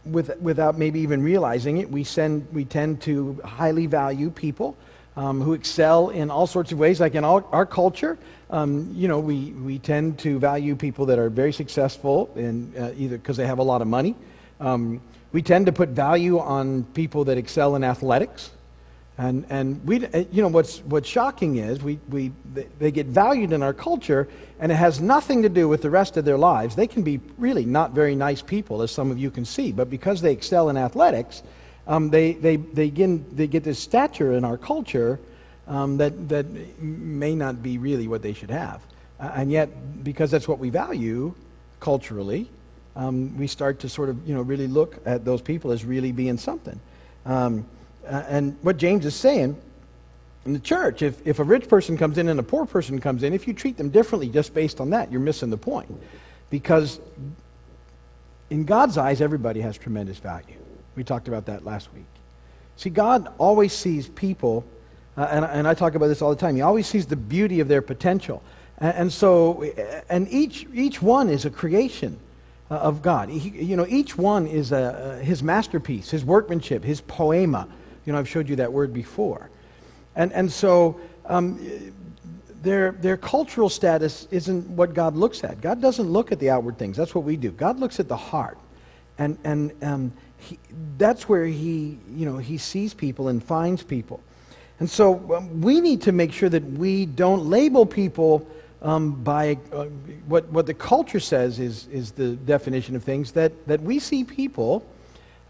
with, 0.03 0.37
without 0.41 0.77
maybe 0.77 0.99
even 0.99 1.23
realizing 1.23 1.77
it, 1.77 1.89
we, 1.89 2.03
send, 2.03 2.45
we 2.51 2.65
tend 2.65 3.01
to 3.03 3.39
highly 3.45 3.85
value 3.85 4.29
people 4.29 4.75
um, 5.15 5.39
who 5.39 5.53
excel 5.53 6.09
in 6.09 6.29
all 6.29 6.47
sorts 6.47 6.73
of 6.73 6.79
ways. 6.79 6.99
Like 6.99 7.15
in 7.15 7.23
all, 7.23 7.47
our 7.53 7.65
culture, 7.65 8.17
um, 8.49 8.91
you 8.93 9.07
know, 9.07 9.19
we, 9.19 9.51
we 9.51 9.79
tend 9.79 10.19
to 10.19 10.37
value 10.37 10.75
people 10.75 11.05
that 11.05 11.17
are 11.17 11.29
very 11.29 11.53
successful 11.53 12.29
in, 12.35 12.73
uh, 12.77 12.91
either 12.97 13.17
because 13.17 13.37
they 13.37 13.47
have 13.47 13.59
a 13.59 13.63
lot 13.63 13.81
of 13.81 13.87
money. 13.87 14.15
Um, 14.59 14.99
we 15.31 15.41
tend 15.41 15.65
to 15.67 15.71
put 15.71 15.89
value 15.89 16.39
on 16.39 16.83
people 16.93 17.23
that 17.25 17.37
excel 17.37 17.77
in 17.77 17.85
athletics. 17.85 18.51
And, 19.19 19.45
and 19.49 19.85
we, 19.85 20.05
uh, 20.05 20.23
you 20.31 20.41
know, 20.41 20.47
what's, 20.47 20.79
what's 20.79 21.07
shocking 21.09 21.57
is 21.57 21.83
we, 21.83 21.99
we, 22.09 22.31
they 22.79 22.89
get 22.89 23.07
valued 23.07 23.51
in 23.51 23.61
our 23.61 23.73
culture, 23.73 24.29
and 24.61 24.71
it 24.71 24.75
has 24.75 25.01
nothing 25.01 25.41
to 25.41 25.49
do 25.49 25.67
with 25.67 25.81
the 25.81 25.89
rest 25.89 26.15
of 26.15 26.23
their 26.23 26.37
lives. 26.37 26.73
They 26.73 26.87
can 26.87 27.03
be 27.03 27.19
really 27.37 27.65
not 27.65 27.91
very 27.91 28.15
nice 28.15 28.41
people, 28.41 28.81
as 28.81 28.91
some 28.91 29.11
of 29.11 29.19
you 29.19 29.29
can 29.29 29.43
see, 29.43 29.73
but 29.73 29.89
because 29.89 30.21
they 30.21 30.31
excel 30.31 30.69
in 30.69 30.77
athletics, 30.77 31.43
um, 31.85 32.09
they, 32.09 32.31
they, 32.31 32.55
they, 32.55 32.89
get, 32.89 33.35
they 33.35 33.47
get 33.47 33.65
this 33.65 33.77
stature 33.77 34.31
in 34.31 34.45
our 34.45 34.57
culture 34.57 35.19
um, 35.67 35.97
that, 35.97 36.29
that 36.29 36.45
may 36.81 37.35
not 37.35 37.61
be 37.61 37.77
really 37.77 38.07
what 38.07 38.21
they 38.21 38.31
should 38.31 38.51
have. 38.51 38.81
Uh, 39.19 39.33
and 39.35 39.51
yet, 39.51 39.69
because 40.01 40.31
that's 40.31 40.47
what 40.47 40.59
we 40.59 40.69
value 40.69 41.35
culturally, 41.81 42.49
um, 42.95 43.37
we 43.37 43.47
start 43.47 43.79
to 43.81 43.89
sort 43.89 44.07
of, 44.07 44.25
you 44.25 44.33
know, 44.33 44.43
really 44.43 44.67
look 44.67 44.95
at 45.05 45.25
those 45.25 45.41
people 45.41 45.73
as 45.73 45.83
really 45.83 46.13
being 46.13 46.37
something. 46.37 46.79
Uh, 48.09 48.23
and 48.27 48.57
what 48.61 48.77
James 48.77 49.05
is 49.05 49.15
saying 49.15 49.55
in 50.45 50.53
the 50.53 50.59
church, 50.59 51.01
if, 51.01 51.25
if 51.27 51.39
a 51.39 51.43
rich 51.43 51.67
person 51.67 51.97
comes 51.97 52.17
in 52.17 52.27
and 52.27 52.39
a 52.39 52.43
poor 52.43 52.65
person 52.65 52.99
comes 52.99 53.23
in, 53.23 53.33
if 53.33 53.47
you 53.47 53.53
treat 53.53 53.77
them 53.77 53.89
differently 53.89 54.29
just 54.29 54.53
based 54.53 54.81
on 54.81 54.89
that, 54.89 55.11
you're 55.11 55.21
missing 55.21 55.49
the 55.49 55.57
point. 55.57 55.93
Because 56.49 56.99
in 58.49 58.65
God's 58.65 58.97
eyes, 58.97 59.21
everybody 59.21 59.61
has 59.61 59.77
tremendous 59.77 60.17
value. 60.17 60.55
We 60.95 61.03
talked 61.03 61.27
about 61.27 61.45
that 61.45 61.63
last 61.65 61.93
week. 61.93 62.05
See, 62.77 62.89
God 62.89 63.31
always 63.37 63.73
sees 63.73 64.07
people, 64.07 64.65
uh, 65.17 65.27
and, 65.29 65.45
and 65.45 65.67
I 65.67 65.73
talk 65.73 65.95
about 65.95 66.07
this 66.07 66.21
all 66.21 66.31
the 66.31 66.39
time, 66.39 66.55
He 66.55 66.61
always 66.61 66.87
sees 66.87 67.05
the 67.05 67.15
beauty 67.15 67.59
of 67.59 67.67
their 67.67 67.81
potential. 67.81 68.41
And, 68.79 68.95
and 68.95 69.13
so, 69.13 69.63
and 70.09 70.27
each, 70.31 70.65
each 70.73 71.01
one 71.01 71.29
is 71.29 71.45
a 71.45 71.49
creation 71.51 72.17
uh, 72.71 72.75
of 72.75 73.01
God. 73.01 73.29
He, 73.29 73.49
you 73.49 73.75
know, 73.75 73.85
each 73.87 74.17
one 74.17 74.47
is 74.47 74.71
a, 74.71 75.19
his 75.21 75.43
masterpiece, 75.43 76.09
his 76.09 76.25
workmanship, 76.25 76.83
his 76.83 77.01
poema. 77.01 77.67
You 78.09 78.13
know, 78.13 78.17
I've 78.17 78.27
showed 78.27 78.49
you 78.49 78.55
that 78.55 78.73
word 78.73 78.91
before. 78.91 79.51
And, 80.15 80.33
and 80.33 80.51
so 80.51 80.99
um, 81.27 81.93
their, 82.63 82.93
their 82.93 83.17
cultural 83.17 83.69
status 83.69 84.27
isn't 84.31 84.67
what 84.67 84.95
God 84.95 85.15
looks 85.15 85.43
at. 85.43 85.61
God 85.61 85.79
doesn't 85.79 86.09
look 86.09 86.31
at 86.31 86.39
the 86.39 86.49
outward 86.49 86.79
things. 86.79 86.97
That's 86.97 87.13
what 87.13 87.23
we 87.23 87.37
do. 87.37 87.51
God 87.51 87.79
looks 87.79 87.99
at 87.99 88.07
the 88.07 88.17
heart. 88.17 88.57
And, 89.19 89.37
and 89.43 89.71
um, 89.83 90.11
he, 90.37 90.57
that's 90.97 91.29
where 91.29 91.45
he, 91.45 91.99
you 92.11 92.25
know, 92.25 92.39
he 92.39 92.57
sees 92.57 92.95
people 92.95 93.27
and 93.27 93.43
finds 93.43 93.83
people. 93.83 94.21
And 94.79 94.89
so 94.89 95.35
um, 95.35 95.61
we 95.61 95.79
need 95.79 96.01
to 96.01 96.11
make 96.11 96.31
sure 96.31 96.49
that 96.49 96.63
we 96.63 97.05
don't 97.05 97.45
label 97.47 97.85
people 97.85 98.47
um, 98.81 99.21
by 99.23 99.59
uh, 99.71 99.83
what, 100.25 100.49
what 100.49 100.65
the 100.65 100.73
culture 100.73 101.19
says 101.19 101.59
is, 101.59 101.85
is 101.91 102.13
the 102.13 102.29
definition 102.29 102.95
of 102.95 103.03
things, 103.03 103.33
that, 103.33 103.67
that 103.67 103.83
we 103.83 103.99
see 103.99 104.23
people 104.23 104.83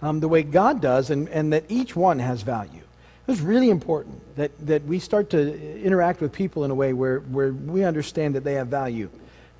um, 0.01 0.19
the 0.19 0.27
way 0.27 0.43
God 0.43 0.81
does, 0.81 1.09
and, 1.09 1.27
and 1.29 1.53
that 1.53 1.65
each 1.69 1.95
one 1.95 2.19
has 2.19 2.41
value. 2.41 2.81
It's 3.27 3.41
really 3.41 3.69
important 3.69 4.35
that, 4.37 4.51
that 4.65 4.83
we 4.85 4.97
start 4.97 5.29
to 5.31 5.81
interact 5.83 6.19
with 6.19 6.31
people 6.31 6.65
in 6.65 6.71
a 6.71 6.75
way 6.75 6.93
where, 6.93 7.19
where 7.19 7.51
we 7.53 7.83
understand 7.83 8.33
that 8.35 8.43
they 8.43 8.53
have 8.53 8.69
value 8.69 9.09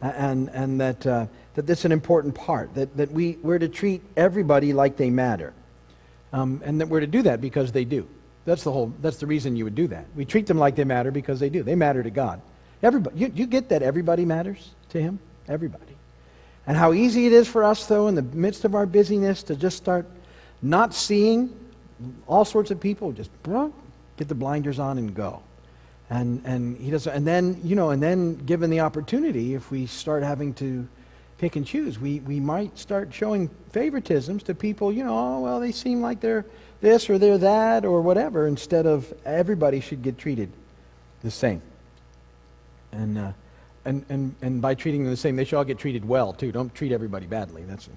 and, 0.01 0.49
and 0.49 0.81
that, 0.81 1.05
uh, 1.05 1.27
that 1.53 1.67
that's 1.67 1.85
an 1.85 1.91
important 1.91 2.33
part, 2.33 2.73
that, 2.75 2.95
that 2.97 3.11
we, 3.11 3.37
we're 3.43 3.59
to 3.59 3.67
treat 3.67 4.01
everybody 4.17 4.73
like 4.73 4.97
they 4.97 5.09
matter. 5.09 5.53
Um, 6.31 6.61
and 6.63 6.79
that 6.79 6.87
we're 6.87 6.99
to 6.99 7.07
do 7.07 7.23
that 7.23 7.41
because 7.41 7.71
they 7.71 7.85
do. 7.85 8.07
That's 8.45 8.63
the 8.63 8.71
whole, 8.71 8.93
that's 9.01 9.17
the 9.17 9.27
reason 9.27 9.55
you 9.55 9.65
would 9.65 9.75
do 9.75 9.87
that. 9.87 10.05
We 10.15 10.25
treat 10.25 10.47
them 10.47 10.57
like 10.57 10.75
they 10.75 10.83
matter 10.83 11.11
because 11.11 11.39
they 11.39 11.49
do. 11.49 11.61
They 11.61 11.75
matter 11.75 12.01
to 12.01 12.09
God. 12.09 12.41
Everybody, 12.81 13.19
you, 13.19 13.31
you 13.35 13.45
get 13.45 13.69
that 13.69 13.81
everybody 13.81 14.25
matters 14.25 14.71
to 14.89 15.01
Him? 15.01 15.19
Everybody. 15.47 15.95
And 16.65 16.77
how 16.77 16.93
easy 16.93 17.25
it 17.25 17.33
is 17.33 17.47
for 17.47 17.63
us, 17.63 17.85
though, 17.87 18.07
in 18.07 18.15
the 18.15 18.21
midst 18.21 18.63
of 18.65 18.75
our 18.75 18.85
busyness 18.85 19.43
to 19.43 19.55
just 19.55 19.77
start 19.77 20.05
not 20.61 20.93
seeing 20.93 21.53
all 22.27 22.45
sorts 22.45 22.71
of 22.71 22.79
people, 22.79 23.11
just 23.11 23.31
get 23.43 24.27
the 24.27 24.35
blinders 24.35 24.79
on 24.79 24.97
and 24.97 25.13
go. 25.13 25.41
And, 26.09 26.41
and 26.43 26.77
he 26.77 26.89
does, 26.89 27.05
and 27.05 27.25
then, 27.25 27.61
you 27.63 27.75
know, 27.75 27.91
and 27.91 28.01
then 28.01 28.35
given 28.45 28.69
the 28.69 28.79
opportunity, 28.79 29.53
if 29.53 29.69
we 29.69 29.85
start 29.85 30.23
having 30.23 30.53
to 30.55 30.87
pick 31.37 31.55
and 31.55 31.65
choose, 31.65 31.99
we, 31.99 32.19
we 32.21 32.39
might 32.39 32.77
start 32.77 33.13
showing 33.13 33.49
favoritisms 33.71 34.43
to 34.43 34.55
people, 34.55 34.91
you 34.91 35.03
know, 35.03 35.17
oh, 35.17 35.39
well, 35.41 35.59
they 35.59 35.71
seem 35.71 36.01
like 36.01 36.19
they're 36.19 36.45
this 36.81 37.09
or 37.09 37.17
they're 37.17 37.37
that 37.37 37.85
or 37.85 38.01
whatever, 38.01 38.47
instead 38.47 38.85
of 38.85 39.13
everybody 39.25 39.79
should 39.79 40.01
get 40.01 40.17
treated 40.17 40.49
the 41.21 41.31
same. 41.31 41.61
And, 42.91 43.17
uh, 43.17 43.31
and, 43.85 44.03
and, 44.09 44.35
and 44.41 44.61
by 44.61 44.73
treating 44.75 45.03
them 45.03 45.11
the 45.11 45.17
same, 45.17 45.35
they 45.35 45.45
should 45.45 45.57
all 45.57 45.63
get 45.63 45.77
treated 45.77 46.07
well, 46.07 46.33
too. 46.33 46.51
Don't 46.51 46.73
treat 46.73 46.91
everybody 46.91 47.27
badly. 47.27 47.63
That's 47.63 47.87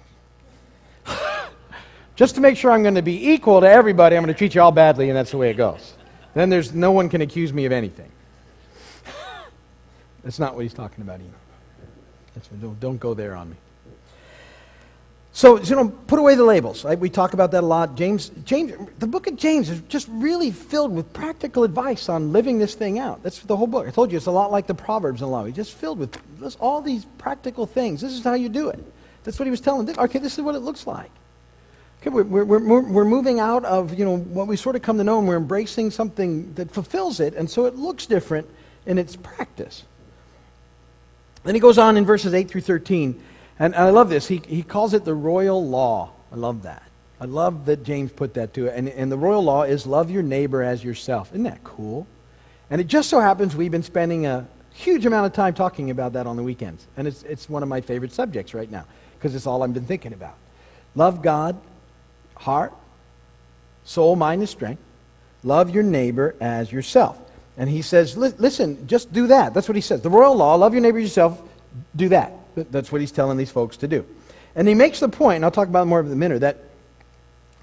just 2.14 2.34
to 2.34 2.40
make 2.40 2.56
sure 2.56 2.70
I'm 2.70 2.82
going 2.82 2.94
to 2.94 3.02
be 3.02 3.30
equal 3.30 3.60
to 3.60 3.68
everybody, 3.68 4.16
I'm 4.16 4.22
going 4.22 4.34
to 4.34 4.38
treat 4.38 4.54
you 4.54 4.60
all 4.60 4.72
badly, 4.72 5.08
and 5.08 5.16
that's 5.16 5.30
the 5.30 5.38
way 5.38 5.50
it 5.50 5.56
goes. 5.56 5.94
Then 6.34 6.50
there's 6.50 6.72
no 6.72 6.92
one 6.92 7.08
can 7.08 7.20
accuse 7.20 7.52
me 7.52 7.64
of 7.64 7.72
anything. 7.72 8.10
that's 10.22 10.38
not 10.38 10.54
what 10.54 10.62
he's 10.62 10.74
talking 10.74 11.02
about 11.02 11.20
either. 11.20 12.50
Don't, 12.60 12.80
don't 12.80 12.98
go 12.98 13.14
there 13.14 13.34
on 13.34 13.50
me. 13.50 13.56
So, 15.34 15.58
you 15.58 15.74
know, 15.74 15.88
put 15.88 16.18
away 16.18 16.34
the 16.34 16.44
labels. 16.44 16.84
Right? 16.84 16.98
We 16.98 17.08
talk 17.08 17.32
about 17.32 17.50
that 17.52 17.62
a 17.62 17.66
lot. 17.66 17.94
James, 17.94 18.30
James, 18.44 18.72
the 18.98 19.06
book 19.06 19.26
of 19.26 19.36
James 19.36 19.70
is 19.70 19.80
just 19.88 20.08
really 20.10 20.50
filled 20.50 20.94
with 20.94 21.10
practical 21.14 21.64
advice 21.64 22.08
on 22.10 22.32
living 22.32 22.58
this 22.58 22.74
thing 22.74 22.98
out. 22.98 23.22
That's 23.22 23.38
the 23.40 23.56
whole 23.56 23.66
book. 23.66 23.86
I 23.86 23.90
told 23.90 24.10
you 24.10 24.18
it's 24.18 24.26
a 24.26 24.30
lot 24.30 24.50
like 24.50 24.66
the 24.66 24.74
Proverbs 24.74 25.22
and 25.22 25.30
law. 25.30 25.44
It's 25.44 25.56
just 25.56 25.72
filled 25.72 25.98
with 25.98 26.18
all 26.60 26.82
these 26.82 27.06
practical 27.16 27.64
things. 27.64 28.02
This 28.02 28.12
is 28.12 28.22
how 28.22 28.34
you 28.34 28.50
do 28.50 28.68
it. 28.68 28.84
That's 29.24 29.38
what 29.38 29.46
he 29.46 29.50
was 29.50 29.60
telling. 29.60 29.88
Okay, 29.98 30.18
this 30.18 30.36
is 30.36 30.44
what 30.44 30.54
it 30.54 30.60
looks 30.60 30.86
like. 30.86 31.10
Okay, 32.04 32.10
we're, 32.10 32.44
we're, 32.44 32.80
we're, 32.80 33.04
moving 33.04 33.38
out 33.38 33.64
of 33.64 33.96
you 33.96 34.04
know 34.04 34.16
what 34.16 34.48
we 34.48 34.56
sort 34.56 34.74
of 34.74 34.82
come 34.82 34.98
to 34.98 35.04
know, 35.04 35.20
and 35.20 35.28
we're 35.28 35.36
embracing 35.36 35.92
something 35.92 36.52
that 36.54 36.68
fulfills 36.68 37.20
it, 37.20 37.34
and 37.34 37.48
so 37.48 37.66
it 37.66 37.76
looks 37.76 38.06
different 38.06 38.48
in 38.86 38.98
its 38.98 39.14
practice. 39.14 39.84
Then 41.44 41.54
he 41.54 41.60
goes 41.60 41.78
on 41.78 41.96
in 41.96 42.04
verses 42.04 42.34
8 42.34 42.50
through 42.50 42.62
13, 42.62 43.22
and, 43.60 43.72
and 43.72 43.84
I 43.84 43.90
love 43.90 44.08
this. 44.08 44.26
He, 44.26 44.42
he 44.48 44.64
calls 44.64 44.94
it 44.94 45.04
the 45.04 45.14
royal 45.14 45.64
law. 45.64 46.10
I 46.32 46.36
love 46.36 46.64
that. 46.64 46.82
I 47.20 47.26
love 47.26 47.66
that 47.66 47.84
James 47.84 48.10
put 48.10 48.34
that 48.34 48.52
to 48.54 48.66
it. 48.66 48.74
And, 48.76 48.88
and 48.88 49.10
the 49.10 49.16
royal 49.16 49.44
law 49.44 49.62
is 49.62 49.86
love 49.86 50.10
your 50.10 50.24
neighbor 50.24 50.60
as 50.60 50.82
yourself. 50.82 51.30
Isn't 51.30 51.44
that 51.44 51.62
cool? 51.62 52.08
And 52.68 52.80
it 52.80 52.88
just 52.88 53.10
so 53.10 53.20
happens 53.20 53.54
we've 53.54 53.70
been 53.70 53.84
spending 53.84 54.26
a 54.26 54.44
huge 54.72 55.06
amount 55.06 55.26
of 55.26 55.32
time 55.32 55.54
talking 55.54 55.90
about 55.90 56.14
that 56.14 56.26
on 56.26 56.36
the 56.36 56.42
weekends. 56.42 56.88
And 56.96 57.06
it's, 57.06 57.22
it's 57.22 57.48
one 57.48 57.62
of 57.62 57.68
my 57.68 57.80
favorite 57.80 58.12
subjects 58.12 58.54
right 58.54 58.68
now 58.68 58.86
because 59.16 59.36
it's 59.36 59.46
all 59.46 59.62
I've 59.62 59.72
been 59.72 59.84
thinking 59.84 60.12
about. 60.12 60.34
Love 60.96 61.22
God, 61.22 61.60
heart, 62.42 62.72
soul, 63.84 64.16
mind, 64.16 64.42
and 64.42 64.48
strength. 64.48 64.82
Love 65.44 65.70
your 65.70 65.82
neighbor 65.82 66.34
as 66.40 66.70
yourself. 66.70 67.18
And 67.56 67.68
he 67.68 67.82
says, 67.82 68.16
listen, 68.16 68.86
just 68.86 69.12
do 69.12 69.26
that. 69.28 69.54
That's 69.54 69.68
what 69.68 69.76
he 69.76 69.80
says. 69.80 70.00
The 70.00 70.10
royal 70.10 70.36
law, 70.36 70.54
love 70.54 70.72
your 70.72 70.82
neighbor 70.82 70.98
yourself, 70.98 71.40
do 71.94 72.08
that. 72.10 72.32
That's 72.54 72.90
what 72.92 73.00
he's 73.00 73.12
telling 73.12 73.38
these 73.38 73.50
folks 73.50 73.76
to 73.78 73.88
do. 73.88 74.06
And 74.54 74.68
he 74.68 74.74
makes 74.74 75.00
the 75.00 75.08
point, 75.08 75.36
and 75.36 75.44
I'll 75.44 75.50
talk 75.50 75.68
about 75.68 75.86
more 75.86 76.00
in 76.00 76.10
a 76.10 76.16
minute, 76.16 76.40
that, 76.40 76.58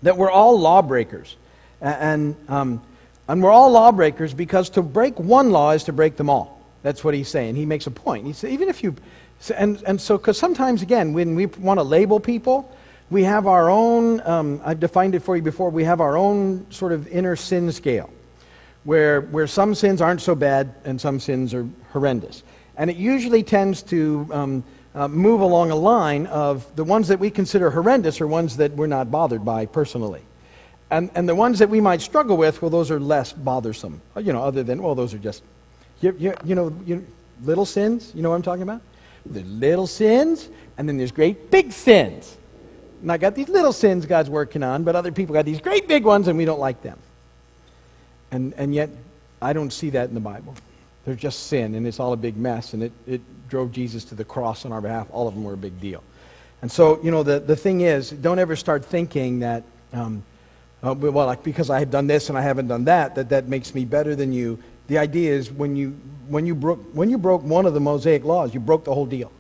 that 0.04 0.18
we're 0.18 0.32
all 0.32 0.60
lawbreakers. 0.60 1.36
And, 1.82 2.36
um, 2.50 2.82
and 3.28 3.44
we're 3.44 3.52
all 3.52 3.72
lawbreakers 3.72 4.34
because 4.34 4.70
to 4.72 4.82
break 4.82 5.20
one 5.20 5.52
law 5.52 5.72
is 5.72 5.84
to 5.86 5.94
break 5.94 6.18
them 6.18 6.30
all. 6.30 6.62
That's 6.84 7.04
what 7.04 7.14
he's 7.14 7.28
saying. 7.28 7.56
He 7.56 7.66
makes 7.66 7.88
a 7.88 7.92
point. 7.92 8.26
He 8.26 8.34
says, 8.34 8.52
even 8.52 8.70
if 8.70 8.84
you, 8.84 8.96
and, 9.56 9.82
and 9.86 10.00
so, 10.00 10.18
because 10.18 10.38
sometimes, 10.38 10.82
again, 10.82 11.14
when 11.14 11.36
we 11.36 11.46
want 11.46 11.80
to 11.80 11.84
label 11.84 12.20
people, 12.20 12.76
we 13.10 13.24
have 13.24 13.48
our 13.48 13.70
own, 13.70 14.22
um, 14.28 14.62
I've 14.64 14.80
defined 14.80 15.16
it 15.16 15.22
for 15.22 15.36
you 15.36 15.42
before, 15.42 15.70
we 15.70 15.84
have 15.84 16.02
our 16.02 16.18
own 16.18 16.70
sort 16.72 16.92
of 16.92 17.08
inner 17.08 17.36
sin 17.36 17.72
scale 17.72 18.10
where, 18.84 19.22
where 19.22 19.48
some 19.48 19.76
sins 19.76 20.02
aren't 20.02 20.22
so 20.22 20.36
bad 20.36 20.74
and 20.86 21.00
some 21.00 21.20
sins 21.20 21.54
are 21.54 21.68
horrendous. 21.92 22.44
And 22.78 22.90
it 22.90 22.96
usually 22.96 23.44
tends 23.44 23.84
to 23.84 24.28
um, 24.32 24.64
uh, 24.96 25.08
move 25.08 25.42
along 25.42 25.72
a 25.72 25.76
line 25.76 26.28
of 26.28 26.74
the 26.76 26.84
ones 26.84 27.08
that 27.08 27.20
we 27.20 27.30
consider 27.30 27.70
horrendous 27.70 28.22
are 28.22 28.28
ones 28.28 28.58
that 28.58 28.72
we're 28.74 28.88
not 28.88 29.12
bothered 29.12 29.44
by 29.44 29.66
personally. 29.66 30.22
And, 30.92 31.12
and 31.14 31.28
the 31.28 31.36
ones 31.36 31.60
that 31.60 31.70
we 31.70 31.82
might 31.82 32.02
struggle 32.02 32.38
with, 32.38 32.62
well, 32.62 32.72
those 32.72 32.90
are 32.90 33.00
less 33.00 33.34
bothersome. 33.34 34.02
Uh, 34.16 34.22
you 34.22 34.34
know, 34.34 34.42
other 34.42 34.64
than, 34.64 34.82
well, 34.82 34.96
those 34.96 35.14
are 35.14 35.20
just, 35.20 35.44
you, 36.02 36.16
you, 36.18 36.34
you 36.44 36.56
know, 36.56 36.76
you, 36.86 37.06
little 37.44 37.66
sins. 37.66 38.12
You 38.16 38.24
know 38.24 38.30
what 38.30 38.36
I'm 38.36 38.42
talking 38.42 38.64
about? 38.64 38.82
There's 39.26 39.46
little 39.46 39.86
sins, 39.86 40.50
and 40.78 40.88
then 40.88 40.98
there's 40.98 41.12
great 41.12 41.52
big 41.52 41.72
sins. 41.72 42.38
And 43.02 43.12
I 43.12 43.18
got 43.18 43.36
these 43.36 43.50
little 43.50 43.74
sins 43.74 44.06
God's 44.06 44.30
working 44.30 44.64
on, 44.64 44.84
but 44.84 44.96
other 44.96 45.12
people 45.12 45.34
got 45.34 45.46
these 45.46 45.62
great 45.62 45.88
big 45.88 46.04
ones, 46.04 46.28
and 46.28 46.38
we 46.38 46.46
don't 46.46 46.60
like 46.60 46.82
them. 46.82 46.98
And, 48.32 48.54
and 48.56 48.76
yet, 48.76 48.90
I 49.42 49.54
don't 49.54 49.72
see 49.72 49.90
that 49.92 50.10
in 50.10 50.14
the 50.14 50.20
Bible. 50.20 50.54
They're 51.06 51.16
just 51.16 51.48
sin, 51.48 51.76
and 51.76 51.88
it's 51.88 52.00
all 52.00 52.14
a 52.14 52.18
big 52.18 52.38
mess, 52.38 52.74
and 52.74 52.84
it, 52.84 52.92
it 53.08 53.22
drove 53.50 53.72
Jesus 53.72 54.04
to 54.06 54.16
the 54.16 54.26
cross 54.26 54.66
on 54.66 54.72
our 54.72 54.82
behalf. 54.82 55.08
All 55.12 55.28
of 55.28 55.34
them 55.34 55.44
were 55.44 55.54
a 55.54 55.58
big 55.58 55.80
deal. 55.80 56.04
And 56.62 56.72
so, 56.72 57.02
you 57.02 57.10
know, 57.10 57.24
the, 57.24 57.40
the 57.40 57.56
thing 57.56 57.82
is, 57.82 58.10
don't 58.12 58.40
ever 58.40 58.56
start 58.56 58.84
thinking 58.84 59.40
that, 59.40 59.64
um, 59.94 60.24
uh, 60.84 60.94
well, 60.94 61.26
like 61.26 61.44
because 61.44 61.70
I 61.70 61.80
have 61.80 61.90
done 61.90 62.08
this 62.08 62.30
and 62.30 62.38
I 62.38 62.42
haven't 62.42 62.68
done 62.68 62.86
that, 62.86 63.16
that 63.16 63.30
that 63.30 63.48
makes 63.48 63.74
me 63.74 63.86
better 63.86 64.16
than 64.16 64.34
you. 64.34 64.60
The 64.88 64.98
idea 64.98 65.34
is 65.34 65.52
when 65.52 65.76
you, 65.76 65.98
when 66.28 66.46
you, 66.46 66.56
broke, 66.56 66.82
when 66.94 67.10
you 67.10 67.18
broke 67.18 67.44
one 67.44 67.66
of 67.66 67.74
the 67.74 67.80
Mosaic 67.80 68.26
laws, 68.26 68.54
you 68.54 68.60
broke 68.60 68.84
the 68.84 68.94
whole 68.94 69.06
deal. 69.06 69.32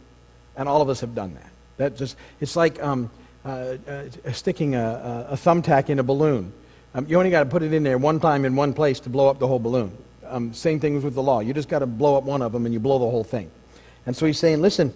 And 0.55 0.69
all 0.69 0.81
of 0.81 0.89
us 0.89 1.01
have 1.01 1.13
done 1.13 1.33
that. 1.33 1.49
That 1.77 1.97
just, 1.97 2.15
it's 2.39 2.55
like 2.55 2.81
um, 2.81 3.09
uh, 3.49 4.09
uh, 4.25 4.31
sticking 4.31 4.75
a, 4.75 5.27
a, 5.31 5.35
thumbtack 5.35 5.89
in 5.89 5.99
a 5.99 6.03
balloon. 6.03 6.53
Um, 6.93 7.05
you 7.07 7.17
only 7.17 7.31
got 7.31 7.43
to 7.43 7.49
put 7.49 7.63
it 7.63 7.73
in 7.73 7.83
there 7.83 7.97
one 7.97 8.19
time 8.19 8.45
in 8.45 8.55
one 8.55 8.73
place 8.73 8.99
to 9.01 9.09
blow 9.09 9.29
up 9.29 9.39
the 9.39 9.47
whole 9.47 9.59
balloon. 9.59 9.95
Um, 10.27 10.53
same 10.53 10.79
thing 10.79 11.01
with 11.01 11.15
the 11.15 11.23
law. 11.23 11.39
You 11.39 11.53
just 11.53 11.69
got 11.69 11.79
to 11.79 11.87
blow 11.87 12.15
up 12.15 12.23
one 12.23 12.41
of 12.41 12.51
them 12.51 12.65
and 12.65 12.73
you 12.73 12.79
blow 12.79 12.99
the 12.99 13.09
whole 13.09 13.23
thing. 13.23 13.49
And 14.05 14.15
so 14.15 14.25
he's 14.25 14.39
saying, 14.39 14.61
listen, 14.61 14.93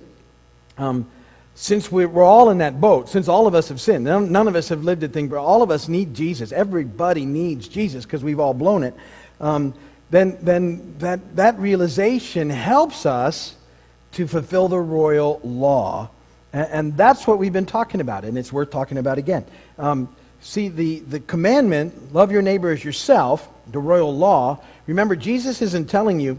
um, 0.77 1.09
since 1.55 1.91
we're, 1.91 2.21
all 2.21 2.49
in 2.49 2.59
that 2.59 2.81
boat, 2.81 3.09
since 3.09 3.27
all 3.27 3.45
of 3.47 3.55
us 3.55 3.69
have 3.69 3.79
sinned, 3.79 4.05
none, 4.05 4.31
none 4.31 4.47
of 4.47 4.55
us 4.55 4.69
have 4.69 4.83
lived 4.83 5.03
a 5.03 5.07
thing, 5.07 5.27
but 5.27 5.37
all 5.37 5.61
of 5.61 5.69
us 5.69 5.87
need 5.87 6.13
Jesus. 6.13 6.51
Everybody 6.51 7.25
needs 7.25 7.67
Jesus 7.67 8.05
because 8.05 8.23
we've 8.23 8.39
all 8.39 8.53
blown 8.53 8.83
it. 8.83 8.95
Um, 9.39 9.73
then 10.09 10.37
then 10.41 10.95
that, 10.99 11.35
that 11.35 11.57
realization 11.57 12.49
helps 12.49 13.05
us 13.05 13.55
to 14.13 14.27
fulfill 14.27 14.67
the 14.67 14.79
royal 14.79 15.39
law. 15.43 16.09
And, 16.53 16.67
and, 16.71 16.97
that's 16.97 17.27
what 17.27 17.39
we've 17.39 17.51
been 17.51 17.65
talking 17.65 17.99
about, 17.99 18.23
and 18.23 18.37
it's 18.37 18.53
worth 18.53 18.69
talking 18.69 18.97
about 18.97 19.17
again. 19.17 19.43
Um, 19.77 20.07
See, 20.43 20.67
the, 20.67 20.99
the 20.99 21.21
commandment, 21.21 22.13
love 22.13 22.29
your 22.29 22.41
neighbor 22.41 22.69
as 22.69 22.83
yourself, 22.83 23.47
the 23.71 23.79
royal 23.79 24.15
law, 24.15 24.59
remember, 24.87 25.15
Jesus 25.15 25.61
isn't 25.61 25.89
telling 25.89 26.19
you, 26.19 26.37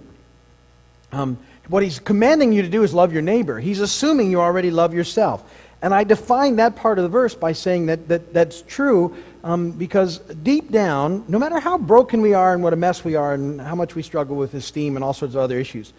um, 1.11 1.39
what 1.69 1.83
he's 1.83 1.99
commanding 1.99 2.53
you 2.53 2.61
to 2.61 2.69
do 2.69 2.83
is 2.83 2.93
love 2.93 3.15
your 3.15 3.23
neighbor. 3.23 3.59
He's 3.59 3.81
assuming 3.81 4.31
you 4.31 4.43
already 4.43 4.71
love 4.71 4.93
yourself. 4.93 5.43
And 5.81 5.95
I 5.95 6.05
define 6.05 6.57
that 6.57 6.77
part 6.77 6.99
of 6.99 7.03
the 7.03 7.09
verse 7.09 7.35
by 7.35 7.53
saying 7.53 7.87
that, 7.87 8.09
that 8.09 8.35
that's 8.35 8.61
true 8.61 9.17
um, 9.43 9.71
because 9.71 10.19
deep 10.19 10.71
down, 10.71 11.25
no 11.27 11.39
matter 11.39 11.59
how 11.59 11.79
broken 11.79 12.21
we 12.21 12.35
are 12.35 12.53
and 12.53 12.63
what 12.63 12.75
a 12.75 12.77
mess 12.77 13.05
we 13.05 13.15
are 13.15 13.33
and 13.33 13.59
how 13.59 13.75
much 13.75 13.95
we 13.95 14.03
struggle 14.03 14.37
with 14.37 14.53
esteem 14.53 14.97
and 14.97 15.05
all 15.05 15.15
sorts 15.15 15.35
of 15.35 15.41
other 15.41 15.59
issues, 15.59 15.95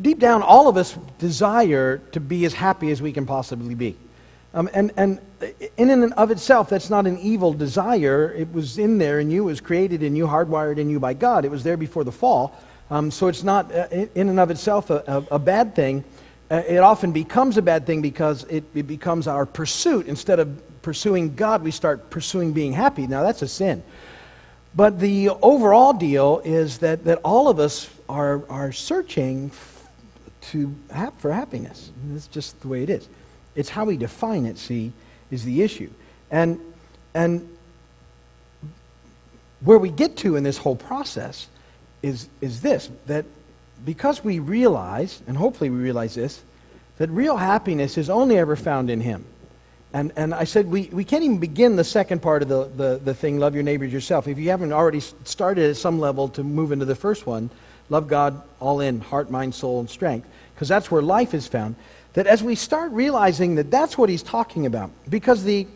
deep 0.00 0.18
down, 0.18 0.42
all 0.42 0.68
of 0.68 0.76
us 0.76 0.96
desire 1.18 1.98
to 2.12 2.20
be 2.20 2.44
as 2.44 2.54
happy 2.54 2.90
as 2.90 3.00
we 3.00 3.12
can 3.12 3.26
possibly 3.26 3.74
be. 3.74 3.96
Um, 4.54 4.70
and, 4.72 4.92
and 4.96 5.20
in 5.76 5.90
and 5.90 6.12
of 6.12 6.30
itself, 6.30 6.70
that's 6.70 6.88
not 6.88 7.06
an 7.06 7.18
evil 7.18 7.52
desire. 7.52 8.32
It 8.32 8.52
was 8.52 8.78
in 8.78 8.98
there 8.98 9.18
in 9.18 9.30
you, 9.30 9.42
it 9.42 9.46
was 9.46 9.60
created 9.60 10.02
in 10.02 10.14
you, 10.14 10.26
hardwired 10.26 10.78
in 10.78 10.88
you 10.88 11.00
by 11.00 11.14
God. 11.14 11.44
It 11.44 11.50
was 11.50 11.64
there 11.64 11.76
before 11.76 12.04
the 12.04 12.12
fall. 12.12 12.56
Um, 12.90 13.10
so 13.10 13.28
it's 13.28 13.42
not 13.42 13.74
uh, 13.74 13.88
in 14.14 14.28
and 14.28 14.38
of 14.38 14.50
itself 14.50 14.90
a, 14.90 15.02
a, 15.06 15.34
a 15.34 15.38
bad 15.38 15.74
thing. 15.74 16.04
Uh, 16.50 16.62
it 16.68 16.78
often 16.78 17.10
becomes 17.10 17.56
a 17.56 17.62
bad 17.62 17.86
thing 17.86 18.02
because 18.02 18.44
it, 18.44 18.62
it 18.74 18.86
becomes 18.86 19.26
our 19.26 19.46
pursuit. 19.46 20.06
Instead 20.06 20.38
of 20.38 20.82
pursuing 20.82 21.34
God, 21.34 21.62
we 21.62 21.70
start 21.70 22.10
pursuing 22.10 22.52
being 22.52 22.72
happy. 22.72 23.06
Now, 23.06 23.22
that's 23.22 23.42
a 23.42 23.48
sin. 23.48 23.82
But 24.76 25.00
the 25.00 25.30
overall 25.30 25.92
deal 25.92 26.42
is 26.44 26.78
that, 26.78 27.04
that 27.04 27.20
all 27.24 27.48
of 27.48 27.58
us 27.58 27.88
are, 28.08 28.46
are 28.48 28.70
searching 28.70 29.50
to 30.50 30.74
have, 30.90 31.14
for 31.14 31.32
happiness. 31.32 31.90
That's 32.08 32.26
just 32.26 32.60
the 32.60 32.68
way 32.68 32.82
it 32.82 32.90
is. 32.90 33.08
It's 33.54 33.68
how 33.68 33.84
we 33.84 33.96
define 33.96 34.46
it, 34.46 34.58
see, 34.58 34.92
is 35.30 35.44
the 35.44 35.62
issue. 35.62 35.90
And, 36.30 36.60
and 37.14 37.48
where 39.60 39.78
we 39.78 39.90
get 39.90 40.16
to 40.18 40.36
in 40.36 40.42
this 40.42 40.58
whole 40.58 40.76
process 40.76 41.48
is, 42.02 42.28
is 42.40 42.60
this 42.60 42.90
that 43.06 43.24
because 43.84 44.24
we 44.24 44.38
realize, 44.38 45.22
and 45.26 45.36
hopefully 45.36 45.70
we 45.70 45.78
realize 45.78 46.14
this, 46.14 46.42
that 46.98 47.10
real 47.10 47.36
happiness 47.36 47.98
is 47.98 48.08
only 48.08 48.38
ever 48.38 48.56
found 48.56 48.90
in 48.90 49.00
Him. 49.00 49.24
And, 49.92 50.12
and 50.16 50.34
I 50.34 50.44
said, 50.44 50.66
we, 50.66 50.88
we 50.92 51.04
can't 51.04 51.22
even 51.22 51.38
begin 51.38 51.76
the 51.76 51.84
second 51.84 52.20
part 52.20 52.42
of 52.42 52.48
the, 52.48 52.64
the, 52.64 53.00
the 53.02 53.14
thing, 53.14 53.38
love 53.38 53.54
your 53.54 53.62
neighbors 53.62 53.92
yourself. 53.92 54.26
If 54.26 54.38
you 54.38 54.50
haven't 54.50 54.72
already 54.72 55.00
started 55.00 55.70
at 55.70 55.76
some 55.76 56.00
level 56.00 56.28
to 56.30 56.42
move 56.42 56.72
into 56.72 56.84
the 56.84 56.96
first 56.96 57.26
one, 57.26 57.50
love 57.88 58.08
God 58.08 58.42
all 58.60 58.80
in, 58.80 59.00
heart, 59.00 59.30
mind, 59.30 59.54
soul, 59.54 59.80
and 59.80 59.88
strength, 59.88 60.28
because 60.54 60.68
that's 60.68 60.90
where 60.90 61.02
life 61.02 61.34
is 61.34 61.46
found. 61.46 61.76
That 62.14 62.26
as 62.26 62.42
we 62.42 62.54
start 62.54 62.92
realizing 62.92 63.56
that 63.56 63.70
that's 63.70 63.98
what 63.98 64.08
he's 64.08 64.22
talking 64.22 64.66
about, 64.66 64.90
because 65.08 65.44
the, 65.44 65.66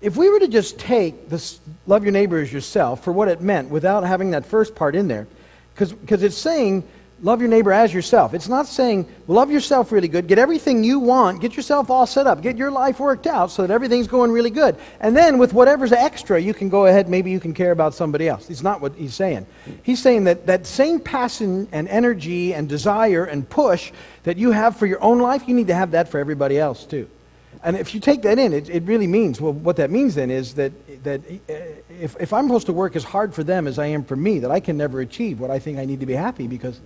if 0.00 0.16
we 0.16 0.28
were 0.28 0.40
to 0.40 0.48
just 0.48 0.78
take 0.78 1.28
this 1.28 1.60
love 1.86 2.02
your 2.02 2.12
neighbor 2.12 2.38
as 2.38 2.52
yourself 2.52 3.04
for 3.04 3.12
what 3.12 3.28
it 3.28 3.40
meant 3.40 3.70
without 3.70 4.04
having 4.04 4.32
that 4.32 4.44
first 4.44 4.74
part 4.74 4.96
in 4.96 5.08
there, 5.08 5.26
because 5.74 6.22
it's 6.22 6.36
saying 6.36 6.84
love 7.22 7.40
your 7.40 7.48
neighbor 7.48 7.72
as 7.72 7.92
yourself. 7.92 8.34
It's 8.34 8.48
not 8.48 8.66
saying 8.66 9.06
love 9.26 9.50
yourself 9.50 9.92
really 9.92 10.08
good, 10.08 10.26
get 10.26 10.38
everything 10.38 10.84
you 10.84 10.98
want, 10.98 11.40
get 11.40 11.56
yourself 11.56 11.90
all 11.90 12.06
set 12.06 12.26
up, 12.26 12.42
get 12.42 12.56
your 12.56 12.70
life 12.70 13.00
worked 13.00 13.26
out 13.26 13.50
so 13.50 13.62
that 13.66 13.72
everything's 13.72 14.06
going 14.06 14.30
really 14.30 14.50
good. 14.50 14.76
And 15.00 15.16
then 15.16 15.38
with 15.38 15.52
whatever's 15.52 15.92
extra, 15.92 16.40
you 16.40 16.54
can 16.54 16.68
go 16.68 16.86
ahead, 16.86 17.08
maybe 17.08 17.30
you 17.30 17.40
can 17.40 17.54
care 17.54 17.72
about 17.72 17.94
somebody 17.94 18.28
else. 18.28 18.50
It's 18.50 18.62
not 18.62 18.80
what 18.80 18.94
he's 18.94 19.14
saying. 19.14 19.46
He's 19.82 20.02
saying 20.02 20.24
that 20.24 20.46
that 20.46 20.66
same 20.66 21.00
passion 21.00 21.68
and 21.72 21.88
energy 21.88 22.52
and 22.54 22.68
desire 22.68 23.24
and 23.24 23.48
push 23.48 23.92
that 24.24 24.36
you 24.36 24.50
have 24.50 24.76
for 24.76 24.86
your 24.86 25.02
own 25.02 25.18
life, 25.18 25.46
you 25.46 25.54
need 25.54 25.68
to 25.68 25.74
have 25.74 25.92
that 25.92 26.08
for 26.08 26.18
everybody 26.18 26.58
else 26.58 26.84
too. 26.84 27.08
And 27.64 27.78
if 27.78 27.94
you 27.94 28.00
take 28.00 28.20
that 28.22 28.38
in, 28.38 28.52
it, 28.52 28.68
it 28.68 28.82
really 28.82 29.06
means, 29.06 29.40
well, 29.40 29.54
what 29.54 29.76
that 29.76 29.90
means 29.90 30.14
then 30.14 30.30
is 30.30 30.52
that, 30.54 30.72
that 31.02 31.22
uh, 31.26 31.54
if, 31.88 32.14
if 32.20 32.32
I'm 32.34 32.46
supposed 32.46 32.66
to 32.66 32.74
work 32.74 32.94
as 32.94 33.04
hard 33.04 33.34
for 33.34 33.42
them 33.42 33.66
as 33.66 33.78
I 33.78 33.86
am 33.86 34.04
for 34.04 34.16
me, 34.16 34.38
that 34.40 34.50
I 34.50 34.60
can 34.60 34.76
never 34.76 35.00
achieve 35.00 35.40
what 35.40 35.50
I 35.50 35.58
think 35.58 35.78
I 35.78 35.86
need 35.86 36.00
to 36.00 36.06
be 36.06 36.12
happy 36.12 36.46
because 36.46 36.78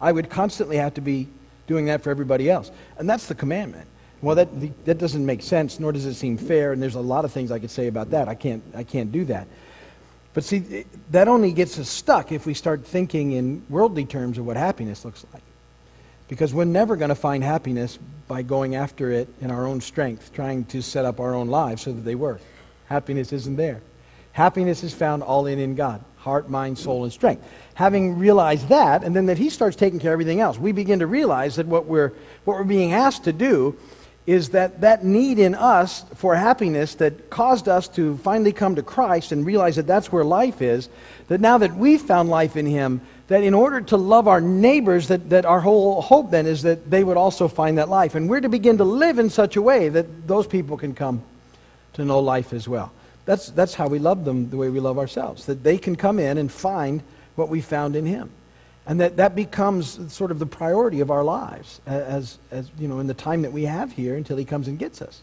I 0.00 0.12
would 0.12 0.30
constantly 0.30 0.76
have 0.76 0.94
to 0.94 1.00
be 1.00 1.26
doing 1.66 1.86
that 1.86 2.02
for 2.02 2.10
everybody 2.10 2.48
else. 2.48 2.70
And 2.96 3.10
that's 3.10 3.26
the 3.26 3.34
commandment. 3.34 3.88
Well, 4.22 4.36
that, 4.36 4.84
that 4.84 4.98
doesn't 4.98 5.26
make 5.26 5.42
sense, 5.42 5.80
nor 5.80 5.90
does 5.90 6.04
it 6.06 6.14
seem 6.14 6.36
fair, 6.36 6.72
and 6.72 6.80
there's 6.80 6.94
a 6.94 7.00
lot 7.00 7.24
of 7.24 7.32
things 7.32 7.50
I 7.50 7.58
could 7.58 7.70
say 7.70 7.88
about 7.88 8.10
that. 8.10 8.28
I 8.28 8.36
can't, 8.36 8.62
I 8.76 8.84
can't 8.84 9.10
do 9.10 9.24
that. 9.24 9.48
But 10.32 10.44
see, 10.44 10.84
that 11.10 11.26
only 11.26 11.52
gets 11.52 11.76
us 11.78 11.88
stuck 11.88 12.30
if 12.30 12.46
we 12.46 12.54
start 12.54 12.86
thinking 12.86 13.32
in 13.32 13.64
worldly 13.68 14.04
terms 14.04 14.38
of 14.38 14.46
what 14.46 14.56
happiness 14.56 15.04
looks 15.04 15.26
like. 15.32 15.42
Because 16.30 16.54
we're 16.54 16.64
never 16.64 16.94
going 16.94 17.08
to 17.08 17.16
find 17.16 17.42
happiness 17.42 17.98
by 18.28 18.42
going 18.42 18.76
after 18.76 19.10
it 19.10 19.28
in 19.40 19.50
our 19.50 19.66
own 19.66 19.80
strength, 19.80 20.32
trying 20.32 20.64
to 20.66 20.80
set 20.80 21.04
up 21.04 21.18
our 21.18 21.34
own 21.34 21.48
lives 21.48 21.82
so 21.82 21.92
that 21.92 22.02
they 22.02 22.14
work. 22.14 22.40
Happiness 22.86 23.32
isn't 23.32 23.56
there. 23.56 23.80
Happiness 24.30 24.84
is 24.84 24.94
found 24.94 25.24
all 25.24 25.46
in 25.46 25.58
in 25.58 25.74
God 25.74 26.04
heart, 26.18 26.50
mind, 26.50 26.78
soul, 26.78 27.04
and 27.04 27.12
strength. 27.12 27.42
Having 27.74 28.18
realized 28.18 28.68
that, 28.68 29.02
and 29.02 29.16
then 29.16 29.26
that 29.26 29.38
He 29.38 29.48
starts 29.48 29.74
taking 29.74 29.98
care 29.98 30.12
of 30.12 30.16
everything 30.16 30.38
else, 30.38 30.58
we 30.58 30.70
begin 30.70 30.98
to 30.98 31.06
realize 31.06 31.56
that 31.56 31.66
what 31.66 31.86
we're, 31.86 32.12
what 32.44 32.58
we're 32.58 32.64
being 32.64 32.92
asked 32.92 33.24
to 33.24 33.32
do 33.32 33.76
is 34.26 34.50
that 34.50 34.82
that 34.82 35.02
need 35.02 35.38
in 35.38 35.54
us 35.54 36.04
for 36.14 36.36
happiness 36.36 36.94
that 36.96 37.30
caused 37.30 37.68
us 37.68 37.88
to 37.88 38.18
finally 38.18 38.52
come 38.52 38.74
to 38.74 38.82
Christ 38.82 39.32
and 39.32 39.46
realize 39.46 39.76
that 39.76 39.86
that's 39.86 40.12
where 40.12 40.24
life 40.24 40.60
is, 40.60 40.90
that 41.28 41.40
now 41.40 41.56
that 41.56 41.74
we've 41.74 42.02
found 42.02 42.28
life 42.28 42.54
in 42.54 42.66
Him, 42.66 43.00
that 43.30 43.44
in 43.44 43.54
order 43.54 43.80
to 43.80 43.96
love 43.96 44.26
our 44.26 44.40
neighbors, 44.40 45.06
that, 45.06 45.30
that 45.30 45.46
our 45.46 45.60
whole 45.60 46.02
hope 46.02 46.32
then 46.32 46.46
is 46.46 46.62
that 46.62 46.90
they 46.90 47.04
would 47.04 47.16
also 47.16 47.46
find 47.46 47.78
that 47.78 47.88
life. 47.88 48.16
And 48.16 48.28
we're 48.28 48.40
to 48.40 48.48
begin 48.48 48.76
to 48.78 48.84
live 48.84 49.20
in 49.20 49.30
such 49.30 49.54
a 49.54 49.62
way 49.62 49.88
that 49.88 50.26
those 50.26 50.48
people 50.48 50.76
can 50.76 50.96
come 50.96 51.22
to 51.92 52.04
know 52.04 52.18
life 52.18 52.52
as 52.52 52.66
well. 52.66 52.90
That's, 53.26 53.50
that's 53.50 53.74
how 53.74 53.86
we 53.86 54.00
love 54.00 54.24
them 54.24 54.50
the 54.50 54.56
way 54.56 54.68
we 54.68 54.80
love 54.80 54.98
ourselves, 54.98 55.46
that 55.46 55.62
they 55.62 55.78
can 55.78 55.94
come 55.94 56.18
in 56.18 56.38
and 56.38 56.50
find 56.50 57.04
what 57.36 57.48
we 57.48 57.60
found 57.60 57.94
in 57.94 58.04
Him. 58.04 58.30
And 58.84 58.98
that, 58.98 59.18
that 59.18 59.36
becomes 59.36 60.12
sort 60.12 60.32
of 60.32 60.40
the 60.40 60.46
priority 60.46 60.98
of 60.98 61.12
our 61.12 61.22
lives 61.22 61.80
as, 61.86 62.36
as, 62.50 62.68
you 62.80 62.88
know, 62.88 62.98
in 62.98 63.06
the 63.06 63.14
time 63.14 63.42
that 63.42 63.52
we 63.52 63.62
have 63.62 63.92
here 63.92 64.16
until 64.16 64.38
He 64.38 64.44
comes 64.44 64.66
and 64.66 64.76
gets 64.76 65.00
us. 65.00 65.22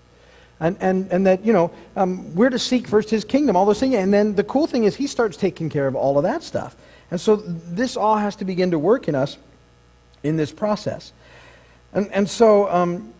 And, 0.62 0.78
and, 0.80 1.12
and 1.12 1.28
that, 1.28 1.43
you 1.43 1.52
know, 1.52 1.72
um, 1.98 2.34
we're 2.36 2.52
to 2.52 2.60
seek 2.60 2.88
first 2.88 3.10
His 3.10 3.26
kingdom, 3.26 3.58
all 3.58 3.65
those 3.65 3.82
things. 3.82 3.96
And 3.96 4.13
then 4.13 4.34
the 4.34 4.46
cool 4.46 4.65
thing 4.65 4.86
is 4.86 4.96
He 4.96 5.08
starts 5.08 5.36
taking 5.36 5.70
care 5.70 5.88
of 5.88 5.96
all 5.98 6.17
of 6.17 6.24
that 6.24 6.41
stuff. 6.41 6.78
And 7.10 7.20
so 7.20 7.38
this 7.38 7.96
all 7.96 8.17
has 8.17 8.36
to 8.38 8.46
begin 8.46 8.72
to 8.72 8.80
work 8.80 9.08
in 9.08 9.15
us 9.15 9.38
in 10.24 10.38
this 10.38 10.52
process. 10.52 11.13
And, 11.93 12.12
and 12.12 12.30
so 12.30 12.70
um, 12.70 13.13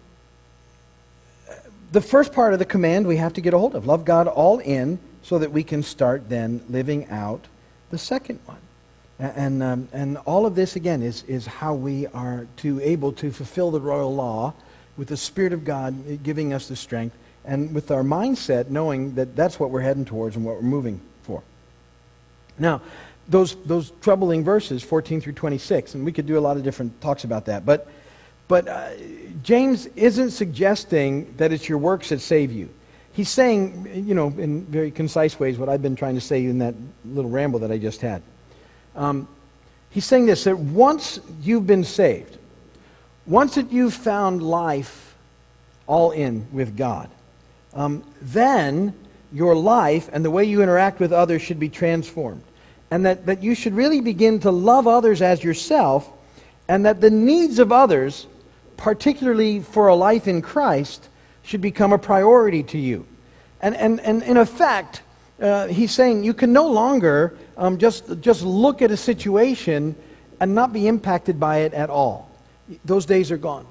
the 1.92 2.02
first 2.02 2.34
part 2.34 2.54
of 2.54 2.60
the 2.60 2.66
command 2.66 3.08
we 3.08 3.18
have 3.18 3.34
to 3.34 3.42
get 3.42 3.54
a 3.54 3.58
hold 3.58 3.76
of 3.76 3.86
love 3.86 4.06
God 4.06 4.28
all 4.28 4.60
in 4.60 5.00
so 5.24 5.40
that 5.40 5.52
we 5.52 5.64
can 5.64 5.84
start 5.84 6.30
then 6.30 6.64
living 6.70 7.10
out 7.10 7.46
the 7.90 7.98
second 7.98 8.40
one. 8.46 8.58
And, 9.20 9.64
um, 9.64 9.90
and 9.94 10.18
all 10.18 10.46
of 10.46 10.54
this, 10.54 10.76
again, 10.76 11.02
is, 11.02 11.24
is 11.24 11.46
how 11.48 11.74
we 11.74 12.06
are 12.08 12.46
to 12.58 12.80
able 12.82 13.12
to 13.14 13.32
fulfill 13.32 13.72
the 13.72 13.82
royal 13.82 14.14
law 14.14 14.54
with 14.96 15.08
the 15.08 15.18
Spirit 15.18 15.54
of 15.54 15.66
God 15.66 16.22
giving 16.24 16.54
us 16.54 16.68
the 16.68 16.76
strength 16.76 17.16
and 17.44 17.74
with 17.74 17.90
our 17.90 18.04
mindset 18.04 18.70
knowing 18.70 19.16
that 19.16 19.36
that's 19.36 19.60
what 19.60 19.72
we're 19.72 19.82
heading 19.82 20.06
towards 20.06 20.36
and 20.36 20.46
what 20.46 20.56
we're 20.56 20.62
moving 20.62 21.02
for. 21.24 21.42
Now, 22.60 22.82
those, 23.28 23.56
those 23.66 23.92
troubling 24.02 24.44
verses, 24.44 24.84
14 24.84 25.22
through 25.22 25.34
26, 25.34 25.96
and 25.96 26.06
we 26.06 26.12
could 26.12 26.26
do 26.26 26.38
a 26.38 26.42
lot 26.42 26.58
of 26.58 26.64
different 26.64 27.00
talks 27.02 27.24
about 27.24 27.46
that, 27.46 27.66
but 27.66 27.88
but 28.48 28.68
uh, 28.68 28.90
James 29.44 29.88
isn't 29.96 30.32
suggesting 30.32 31.34
that 31.38 31.52
it's 31.52 31.68
your 31.68 31.78
works 31.78 32.10
that 32.10 32.22
save 32.22 32.52
you. 32.52 32.70
He's 33.12 33.30
saying, 33.30 34.06
you 34.08 34.14
know, 34.14 34.28
in 34.38 34.66
very 34.66 34.92
concise 34.92 35.40
ways, 35.40 35.58
what 35.58 35.70
I've 35.70 35.82
been 35.82 35.96
trying 35.96 36.16
to 36.16 36.22
say 36.22 36.46
in 36.46 36.60
that 36.60 36.76
little 37.04 37.32
ramble 37.32 37.60
that 37.60 37.72
I 37.72 37.78
just 37.78 38.00
had. 38.02 38.22
Um, 38.96 39.28
he's 39.90 40.06
saying 40.06 40.28
this 40.28 40.44
that 40.46 40.58
once 40.58 41.20
you've 41.42 41.68
been 41.68 41.84
saved, 41.84 42.38
once 43.26 43.56
that 43.56 43.72
you've 43.72 43.94
found 43.94 44.42
life 44.42 45.16
all 45.88 46.12
in 46.12 46.48
with 46.52 46.78
God, 46.78 47.10
um, 47.74 48.04
then 48.22 48.94
your 49.34 49.56
life 49.56 50.10
and 50.14 50.24
the 50.24 50.32
way 50.32 50.46
you 50.46 50.62
interact 50.62 51.00
with 51.00 51.12
others 51.12 51.42
should 51.42 51.60
be 51.60 51.70
transformed. 51.70 52.44
And 52.90 53.06
that, 53.06 53.26
that 53.26 53.44
you 53.44 53.54
should 53.54 53.74
really 53.74 54.02
begin 54.02 54.40
to 54.42 54.52
love 54.52 54.88
others 54.88 55.22
as 55.22 55.44
yourself, 55.44 56.10
and 56.68 56.86
that 56.86 57.02
the 57.02 57.10
needs 57.10 57.60
of 57.60 57.72
others 57.72 58.28
particularly 58.78 59.60
for 59.60 59.88
a 59.88 59.96
life 59.96 60.28
in 60.28 60.42
Christ, 60.42 61.10
should 61.44 61.62
become 61.62 61.92
a 61.92 61.98
priority 61.98 62.64
to 62.64 62.78
you. 62.78 63.06
And, 63.62 63.76
and, 63.76 64.00
and 64.02 64.22
in 64.24 64.38
effect, 64.38 65.02
uh, 65.42 65.68
he's 65.68 65.92
saying 65.92 66.24
you 66.24 66.34
can 66.34 66.54
no 66.54 66.68
longer 66.68 67.36
um, 67.58 67.78
just, 67.78 68.22
just 68.22 68.44
look 68.44 68.82
at 68.82 68.92
a 68.92 68.98
situation 68.98 69.96
and 70.40 70.54
not 70.54 70.72
be 70.72 70.88
impacted 70.88 71.40
by 71.40 71.60
it 71.60 71.74
at 71.74 71.90
all. 71.90 72.30
Those 72.86 73.06
days 73.06 73.32
are 73.32 73.38
gone. 73.38 73.66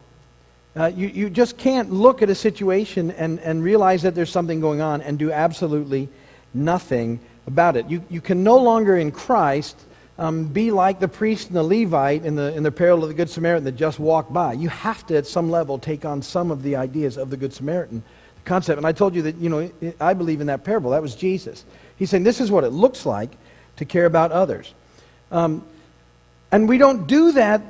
Uh, 0.74 0.87
you, 0.94 1.09
you 1.09 1.31
just 1.31 1.57
can't 1.57 1.90
look 1.90 2.20
at 2.20 2.29
a 2.29 2.35
situation 2.35 3.11
and, 3.12 3.38
and 3.40 3.62
realize 3.62 4.02
that 4.02 4.14
there's 4.14 4.31
something 4.31 4.61
going 4.61 4.81
on 4.81 5.00
and 5.00 5.18
do 5.18 5.31
absolutely 5.31 6.09
nothing 6.52 7.20
about 7.46 7.76
it. 7.76 7.88
You, 7.88 8.04
you 8.09 8.20
can 8.20 8.42
no 8.42 8.56
longer 8.56 8.96
in 8.96 9.11
Christ 9.11 9.76
um, 10.18 10.44
be 10.44 10.70
like 10.70 10.98
the 10.98 11.09
priest 11.09 11.48
and 11.48 11.56
the 11.56 11.62
Levite 11.62 12.24
in 12.24 12.37
the, 12.37 12.54
in 12.54 12.62
the 12.62 12.72
parable 12.72 13.04
of 13.04 13.09
the 13.09 13.14
Good 13.14 13.30
Samaritan 13.30 13.64
that 13.64 13.76
just 13.76 13.98
walked 13.98 14.32
by. 14.32 14.54
You 14.54 14.68
have 14.68 15.06
to, 15.09 15.16
at 15.16 15.26
some 15.26 15.50
level, 15.50 15.78
take 15.78 16.04
on 16.04 16.22
some 16.22 16.50
of 16.50 16.62
the 16.62 16.76
ideas 16.76 17.16
of 17.16 17.30
the 17.30 17.37
Good 17.37 17.52
Samaritan 17.52 18.02
concept. 18.44 18.78
And 18.78 18.87
I 18.87 18.92
told 18.92 19.14
you 19.14 19.22
that, 19.22 19.37
you 19.37 19.48
know, 19.48 19.70
I 20.00 20.14
believe 20.14 20.40
in 20.40 20.46
that 20.46 20.64
parable. 20.64 20.92
That 20.92 21.02
was 21.02 21.14
Jesus. 21.14 21.64
He's 21.96 22.11
saying 22.11 22.22
this 22.22 22.40
is 22.40 22.50
what 22.50 22.64
it 22.64 22.70
looks 22.70 23.04
like 23.04 23.30
to 23.76 23.85
care 23.85 24.06
about 24.06 24.32
others. 24.32 24.72
Um, 25.30 25.62
and 26.50 26.68
we 26.68 26.78
don't 26.78 27.06
do 27.06 27.32
that 27.32 27.61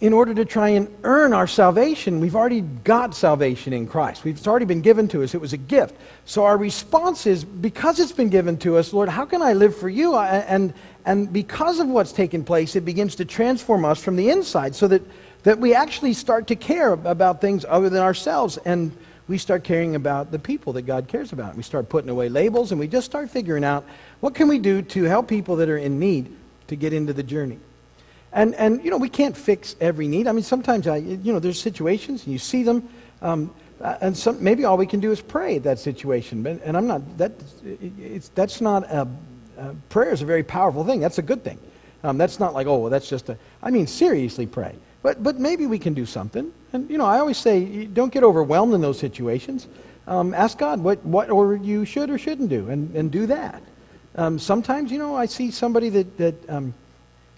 in 0.00 0.12
order 0.12 0.32
to 0.32 0.44
try 0.44 0.68
and 0.68 0.88
earn 1.02 1.32
our 1.32 1.48
salvation. 1.48 2.20
We've 2.20 2.36
already 2.36 2.60
got 2.60 3.16
salvation 3.16 3.72
in 3.72 3.88
Christ. 3.88 4.24
It's 4.24 4.46
already 4.46 4.64
been 4.64 4.80
given 4.80 5.08
to 5.08 5.24
us. 5.24 5.34
It 5.34 5.40
was 5.40 5.52
a 5.52 5.58
gift. 5.58 5.96
So 6.24 6.44
our 6.44 6.56
response 6.56 7.26
is, 7.26 7.44
because 7.44 7.98
it's 7.98 8.12
been 8.12 8.28
given 8.28 8.58
to 8.58 8.76
us, 8.76 8.92
Lord, 8.92 9.08
how 9.08 9.24
can 9.24 9.42
I 9.42 9.54
live 9.54 9.76
for 9.76 9.88
you? 9.88 10.16
And, 10.16 10.72
and 11.04 11.32
because 11.32 11.80
of 11.80 11.88
what's 11.88 12.12
taken 12.12 12.44
place, 12.44 12.76
it 12.76 12.84
begins 12.84 13.16
to 13.16 13.24
transform 13.24 13.84
us 13.84 14.02
from 14.02 14.14
the 14.14 14.30
inside 14.30 14.76
so 14.76 14.86
that, 14.86 15.02
that 15.42 15.58
we 15.58 15.74
actually 15.74 16.12
start 16.12 16.46
to 16.48 16.56
care 16.56 16.92
about 16.92 17.40
things 17.40 17.64
other 17.68 17.90
than 17.90 18.02
ourselves. 18.02 18.56
And 18.58 18.96
we 19.26 19.36
start 19.36 19.64
caring 19.64 19.96
about 19.96 20.30
the 20.30 20.38
people 20.38 20.74
that 20.74 20.82
God 20.82 21.08
cares 21.08 21.32
about. 21.32 21.56
We 21.56 21.64
start 21.64 21.88
putting 21.88 22.08
away 22.08 22.28
labels 22.28 22.70
and 22.70 22.78
we 22.78 22.86
just 22.86 23.04
start 23.04 23.30
figuring 23.30 23.64
out 23.64 23.84
what 24.20 24.36
can 24.36 24.46
we 24.46 24.60
do 24.60 24.80
to 24.80 25.04
help 25.04 25.26
people 25.26 25.56
that 25.56 25.68
are 25.68 25.76
in 25.76 25.98
need 25.98 26.34
to 26.68 26.76
get 26.76 26.92
into 26.92 27.12
the 27.12 27.24
journey. 27.24 27.58
And, 28.32 28.54
and 28.54 28.84
you 28.84 28.90
know, 28.90 28.98
we 28.98 29.08
can't 29.08 29.36
fix 29.36 29.74
every 29.80 30.08
need. 30.08 30.26
I 30.26 30.32
mean, 30.32 30.44
sometimes, 30.44 30.86
I, 30.86 30.96
you 30.96 31.32
know, 31.32 31.38
there's 31.38 31.60
situations 31.60 32.24
and 32.24 32.32
you 32.32 32.38
see 32.38 32.62
them. 32.62 32.88
Um, 33.22 33.54
and 33.80 34.16
some, 34.16 34.42
maybe 34.42 34.64
all 34.64 34.76
we 34.76 34.86
can 34.86 35.00
do 35.00 35.12
is 35.12 35.20
pray 35.20 35.56
at 35.56 35.62
that 35.62 35.78
situation. 35.78 36.42
But, 36.42 36.60
and 36.64 36.76
I'm 36.76 36.86
not, 36.86 37.18
that, 37.18 37.32
it's, 37.64 38.28
that's 38.30 38.60
not 38.60 38.84
a, 38.84 39.08
uh, 39.58 39.72
prayer 39.88 40.10
is 40.10 40.22
a 40.22 40.26
very 40.26 40.42
powerful 40.42 40.84
thing. 40.84 41.00
That's 41.00 41.18
a 41.18 41.22
good 41.22 41.42
thing. 41.42 41.58
Um, 42.04 42.18
that's 42.18 42.38
not 42.38 42.54
like, 42.54 42.66
oh, 42.66 42.78
well, 42.78 42.90
that's 42.90 43.08
just 43.08 43.28
a, 43.28 43.38
I 43.62 43.70
mean, 43.70 43.86
seriously 43.86 44.46
pray. 44.46 44.74
But, 45.02 45.22
but 45.22 45.38
maybe 45.38 45.66
we 45.66 45.78
can 45.78 45.94
do 45.94 46.06
something. 46.06 46.52
And, 46.72 46.90
you 46.90 46.98
know, 46.98 47.06
I 47.06 47.18
always 47.18 47.38
say, 47.38 47.86
don't 47.86 48.12
get 48.12 48.22
overwhelmed 48.22 48.74
in 48.74 48.80
those 48.80 48.98
situations. 48.98 49.66
Um, 50.06 50.34
ask 50.34 50.58
God 50.58 50.80
what, 50.80 51.04
what 51.04 51.30
or 51.30 51.56
you 51.56 51.84
should 51.84 52.10
or 52.10 52.18
shouldn't 52.18 52.48
do, 52.48 52.68
and, 52.70 52.94
and 52.94 53.10
do 53.10 53.26
that. 53.26 53.62
Um, 54.16 54.38
sometimes, 54.38 54.90
you 54.90 54.98
know, 54.98 55.14
I 55.14 55.26
see 55.26 55.50
somebody 55.50 55.88
that, 55.90 56.16
that 56.18 56.50
um, 56.50 56.74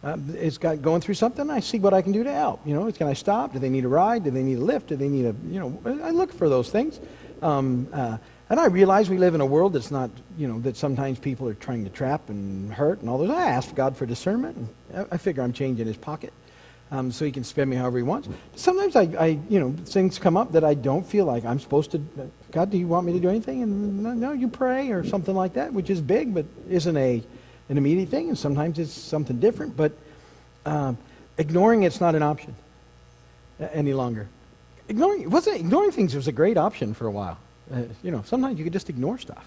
uh, 0.03 0.17
is 0.35 0.59
got, 0.59 0.83
going 0.83 1.01
through 1.01 1.15
something. 1.15 1.51
I 1.51 1.61
see 1.61 1.79
what 1.79 1.93
I 1.93 2.03
can 2.03 2.13
do 2.13 2.25
to 2.25 2.33
help. 2.33 2.67
You 2.67 2.75
know, 2.75 2.91
can 2.93 3.07
I 3.07 3.13
stop? 3.13 3.53
Do 3.53 3.59
they 3.59 3.69
need 3.69 3.85
a 3.85 3.89
ride? 3.89 4.25
Do 4.25 4.31
they 4.31 4.43
need 4.43 4.59
a 4.59 4.65
lift? 4.65 4.89
Do 4.89 4.97
they 4.97 5.09
need 5.09 5.27
a, 5.27 5.35
you 5.49 5.61
know, 5.61 6.01
I 6.03 6.11
look 6.11 6.33
for 6.33 6.49
those 6.49 6.71
things. 6.71 7.01
Um, 7.43 7.89
uh, 7.93 8.19
and 8.49 8.59
I 8.59 8.67
realize 8.67 9.09
we 9.09 9.19
live 9.19 9.35
in 9.35 9.41
a 9.41 9.47
world 9.47 9.75
that's 9.75 9.91
not, 9.91 10.11
you 10.37 10.49
know, 10.49 10.59
that 10.61 10.77
sometimes 10.77 11.19
people 11.19 11.49
are 11.49 11.55
trying 11.55 11.85
to 11.85 11.91
trap 11.91 12.29
and 12.31 12.73
hurt 12.73 13.01
and 13.01 13.09
all 13.09 13.19
those. 13.19 13.31
I 13.31 13.51
ask 13.51 13.75
God 13.75 13.97
for 13.97 14.07
discernment. 14.07 14.57
And 14.93 15.07
I 15.11 15.17
figure 15.19 15.43
I'm 15.43 15.53
changing 15.53 15.87
his 15.87 15.97
pocket 15.97 16.33
um, 16.91 17.13
so 17.13 17.25
he 17.25 17.31
can 17.31 17.45
spend 17.45 17.71
me 17.71 17.77
however 17.77 17.99
he 17.99 18.03
wants. 18.03 18.29
Sometimes 18.57 18.97
I, 18.97 19.03
I, 19.19 19.39
you 19.49 19.61
know, 19.61 19.75
things 19.85 20.19
come 20.19 20.37
up 20.37 20.53
that 20.53 20.65
I 20.65 20.75
don't 20.75 21.07
feel 21.07 21.27
like 21.27 21.45
I'm 21.45 21.61
supposed 21.61 21.93
to. 21.93 21.99
God, 22.51 22.71
do 22.71 22.79
you 22.79 22.89
want 22.89 23.07
me 23.07 23.13
to 23.13 23.21
do 23.21 23.29
anything? 23.29 23.63
And 23.63 24.21
no, 24.21 24.33
you 24.33 24.49
pray 24.49 24.91
or 24.91 25.05
something 25.05 25.35
like 25.35 25.55
that, 25.55 25.73
which 25.73 25.89
is 25.89 26.01
big, 26.01 26.35
but 26.35 26.45
isn't 26.69 26.97
a 26.97 27.23
an 27.71 27.79
immediate 27.79 28.11
thing. 28.11 28.29
And 28.29 28.37
sometimes 28.37 28.79
it's 28.79 28.93
something 28.93 29.41
different. 29.41 29.77
But 29.77 29.93
um, 30.67 30.99
ignoring 31.39 31.85
it's 31.85 32.01
not 32.01 32.15
an 32.15 32.23
option 32.23 32.55
any 33.73 33.95
longer. 33.95 34.29
Ignoring 34.89 35.31
wasn't 35.31 35.57
ignoring 35.61 35.93
things 35.93 36.15
was 36.15 36.29
a 36.29 36.33
great 36.33 36.59
option 36.59 36.93
for 36.93 37.07
a 37.07 37.11
while. 37.11 37.39
Uh, 37.73 37.83
you 38.03 38.11
know, 38.11 38.23
sometimes 38.27 38.59
you 38.59 38.65
could 38.65 38.73
just 38.73 38.91
ignore 38.91 39.19
stuff. 39.19 39.47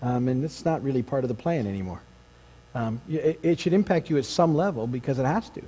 Um, 0.00 0.28
and 0.28 0.44
it's 0.44 0.64
not 0.64 0.82
really 0.82 1.02
part 1.02 1.24
of 1.24 1.28
the 1.28 1.34
plan 1.34 1.66
anymore. 1.66 2.00
Um, 2.74 3.00
it, 3.10 3.40
it, 3.42 3.58
should 3.58 3.72
impact 3.72 4.08
you 4.08 4.18
at 4.18 4.24
some 4.24 4.54
level 4.54 4.86
because 4.86 5.18
it 5.18 5.24
has 5.24 5.50
to. 5.50 5.62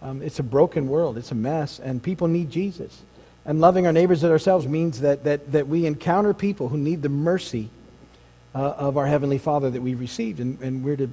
Um, 0.00 0.22
it's 0.22 0.38
a 0.38 0.44
broken 0.44 0.86
world, 0.86 1.18
it's 1.18 1.32
a 1.32 1.34
mess, 1.34 1.80
and 1.80 2.00
people 2.00 2.28
need 2.28 2.50
Jesus. 2.50 3.02
And 3.44 3.60
loving 3.60 3.86
our 3.86 3.92
neighbors 3.92 4.22
as 4.22 4.30
ourselves 4.30 4.68
means 4.68 5.00
that, 5.00 5.24
that, 5.24 5.50
that 5.50 5.66
we 5.66 5.86
encounter 5.86 6.34
people 6.34 6.68
who 6.68 6.78
need 6.78 7.02
the 7.02 7.08
mercy 7.08 7.70
uh, 8.58 8.74
of 8.76 8.96
our 8.96 9.06
Heavenly 9.06 9.38
Father 9.38 9.70
that 9.70 9.80
we've 9.80 10.00
received, 10.00 10.40
and, 10.40 10.60
and 10.60 10.82
we're, 10.82 10.96
to, 10.96 11.08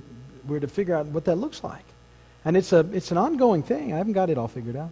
we're 0.47 0.59
to 0.59 0.67
figure 0.67 0.95
out 0.95 1.05
what 1.07 1.25
that 1.25 1.35
looks 1.35 1.63
like. 1.63 1.83
And 2.43 2.57
it's, 2.57 2.73
a, 2.73 2.79
it's 2.91 3.11
an 3.11 3.17
ongoing 3.17 3.61
thing. 3.61 3.93
I 3.93 3.97
haven't 3.97 4.13
got 4.13 4.31
it 4.31 4.37
all 4.39 4.47
figured 4.47 4.75
out. 4.75 4.89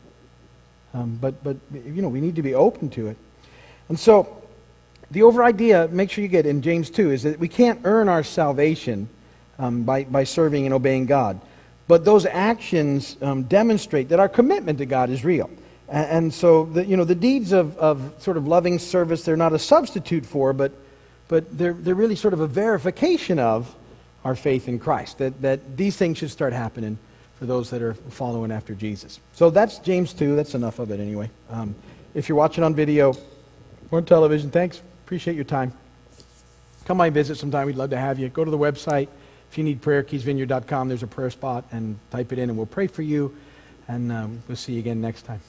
Um, 0.93 1.17
but, 1.19 1.43
but, 1.43 1.57
you 1.73 2.03
know, 2.03 2.09
we 2.09 2.21
need 2.21 2.35
to 2.35 2.43
be 2.43 2.53
open 2.53 2.91
to 2.91 3.07
it. 3.07 3.17
And 3.89 3.99
so, 3.99 4.43
the 5.09 5.23
over 5.23 5.43
idea, 5.43 5.87
make 5.91 6.11
sure 6.11 6.21
you 6.21 6.27
get 6.27 6.45
in 6.45 6.61
James 6.61 6.91
2, 6.91 7.11
is 7.11 7.23
that 7.23 7.39
we 7.39 7.47
can't 7.47 7.81
earn 7.85 8.07
our 8.07 8.23
salvation 8.23 9.09
um, 9.57 9.81
by, 9.81 10.03
by 10.03 10.23
serving 10.23 10.65
and 10.65 10.75
obeying 10.75 11.07
God. 11.07 11.41
But 11.87 12.05
those 12.05 12.27
actions 12.27 13.17
um, 13.23 13.43
demonstrate 13.43 14.09
that 14.09 14.19
our 14.19 14.29
commitment 14.29 14.77
to 14.77 14.85
God 14.85 15.09
is 15.09 15.25
real. 15.25 15.49
And, 15.89 16.05
and 16.05 16.33
so, 16.33 16.65
the, 16.65 16.85
you 16.85 16.97
know, 16.97 17.03
the 17.03 17.15
deeds 17.15 17.51
of, 17.51 17.75
of 17.79 18.13
sort 18.19 18.37
of 18.37 18.47
loving 18.47 18.77
service, 18.77 19.23
they're 19.23 19.35
not 19.35 19.53
a 19.53 19.59
substitute 19.59 20.23
for, 20.23 20.53
but, 20.53 20.71
but 21.33 21.57
they're, 21.57 21.73
they're 21.73 21.95
really 21.95 22.15
sort 22.15 22.35
of 22.35 22.41
a 22.41 22.47
verification 22.47 23.39
of 23.39 23.75
our 24.23 24.35
faith 24.35 24.67
in 24.67 24.77
Christ, 24.77 25.17
that, 25.17 25.41
that 25.41 25.75
these 25.75 25.97
things 25.97 26.19
should 26.19 26.29
start 26.29 26.53
happening 26.53 26.95
for 27.39 27.47
those 27.47 27.71
that 27.71 27.81
are 27.81 27.95
following 27.95 28.51
after 28.51 28.75
Jesus. 28.75 29.19
So 29.33 29.49
that's 29.49 29.79
James 29.79 30.13
2. 30.13 30.35
That's 30.35 30.53
enough 30.53 30.77
of 30.77 30.91
it 30.91 30.99
anyway. 30.99 31.31
Um, 31.49 31.73
if 32.13 32.29
you're 32.29 32.37
watching 32.37 32.63
on 32.63 32.75
video 32.75 33.15
or 33.89 33.97
on 33.97 34.05
television, 34.05 34.51
thanks. 34.51 34.79
Appreciate 35.05 35.33
your 35.33 35.43
time. 35.43 35.73
Come 36.85 36.99
by 36.99 37.07
and 37.07 37.15
visit 37.15 37.39
sometime. 37.39 37.65
We'd 37.65 37.77
love 37.77 37.89
to 37.89 37.97
have 37.97 38.19
you. 38.19 38.29
Go 38.29 38.45
to 38.45 38.51
the 38.51 38.57
website. 38.59 39.07
If 39.49 39.57
you 39.57 39.63
need 39.63 39.81
prayer, 39.81 40.03
keysvineyard.com. 40.03 40.87
There's 40.87 41.01
a 41.01 41.07
prayer 41.07 41.31
spot, 41.31 41.65
and 41.71 41.97
type 42.11 42.31
it 42.31 42.37
in, 42.37 42.51
and 42.51 42.57
we'll 42.59 42.67
pray 42.67 42.85
for 42.85 43.01
you. 43.01 43.35
And 43.87 44.11
um, 44.11 44.43
we'll 44.47 44.55
see 44.55 44.73
you 44.73 44.79
again 44.81 45.01
next 45.01 45.23
time. 45.23 45.41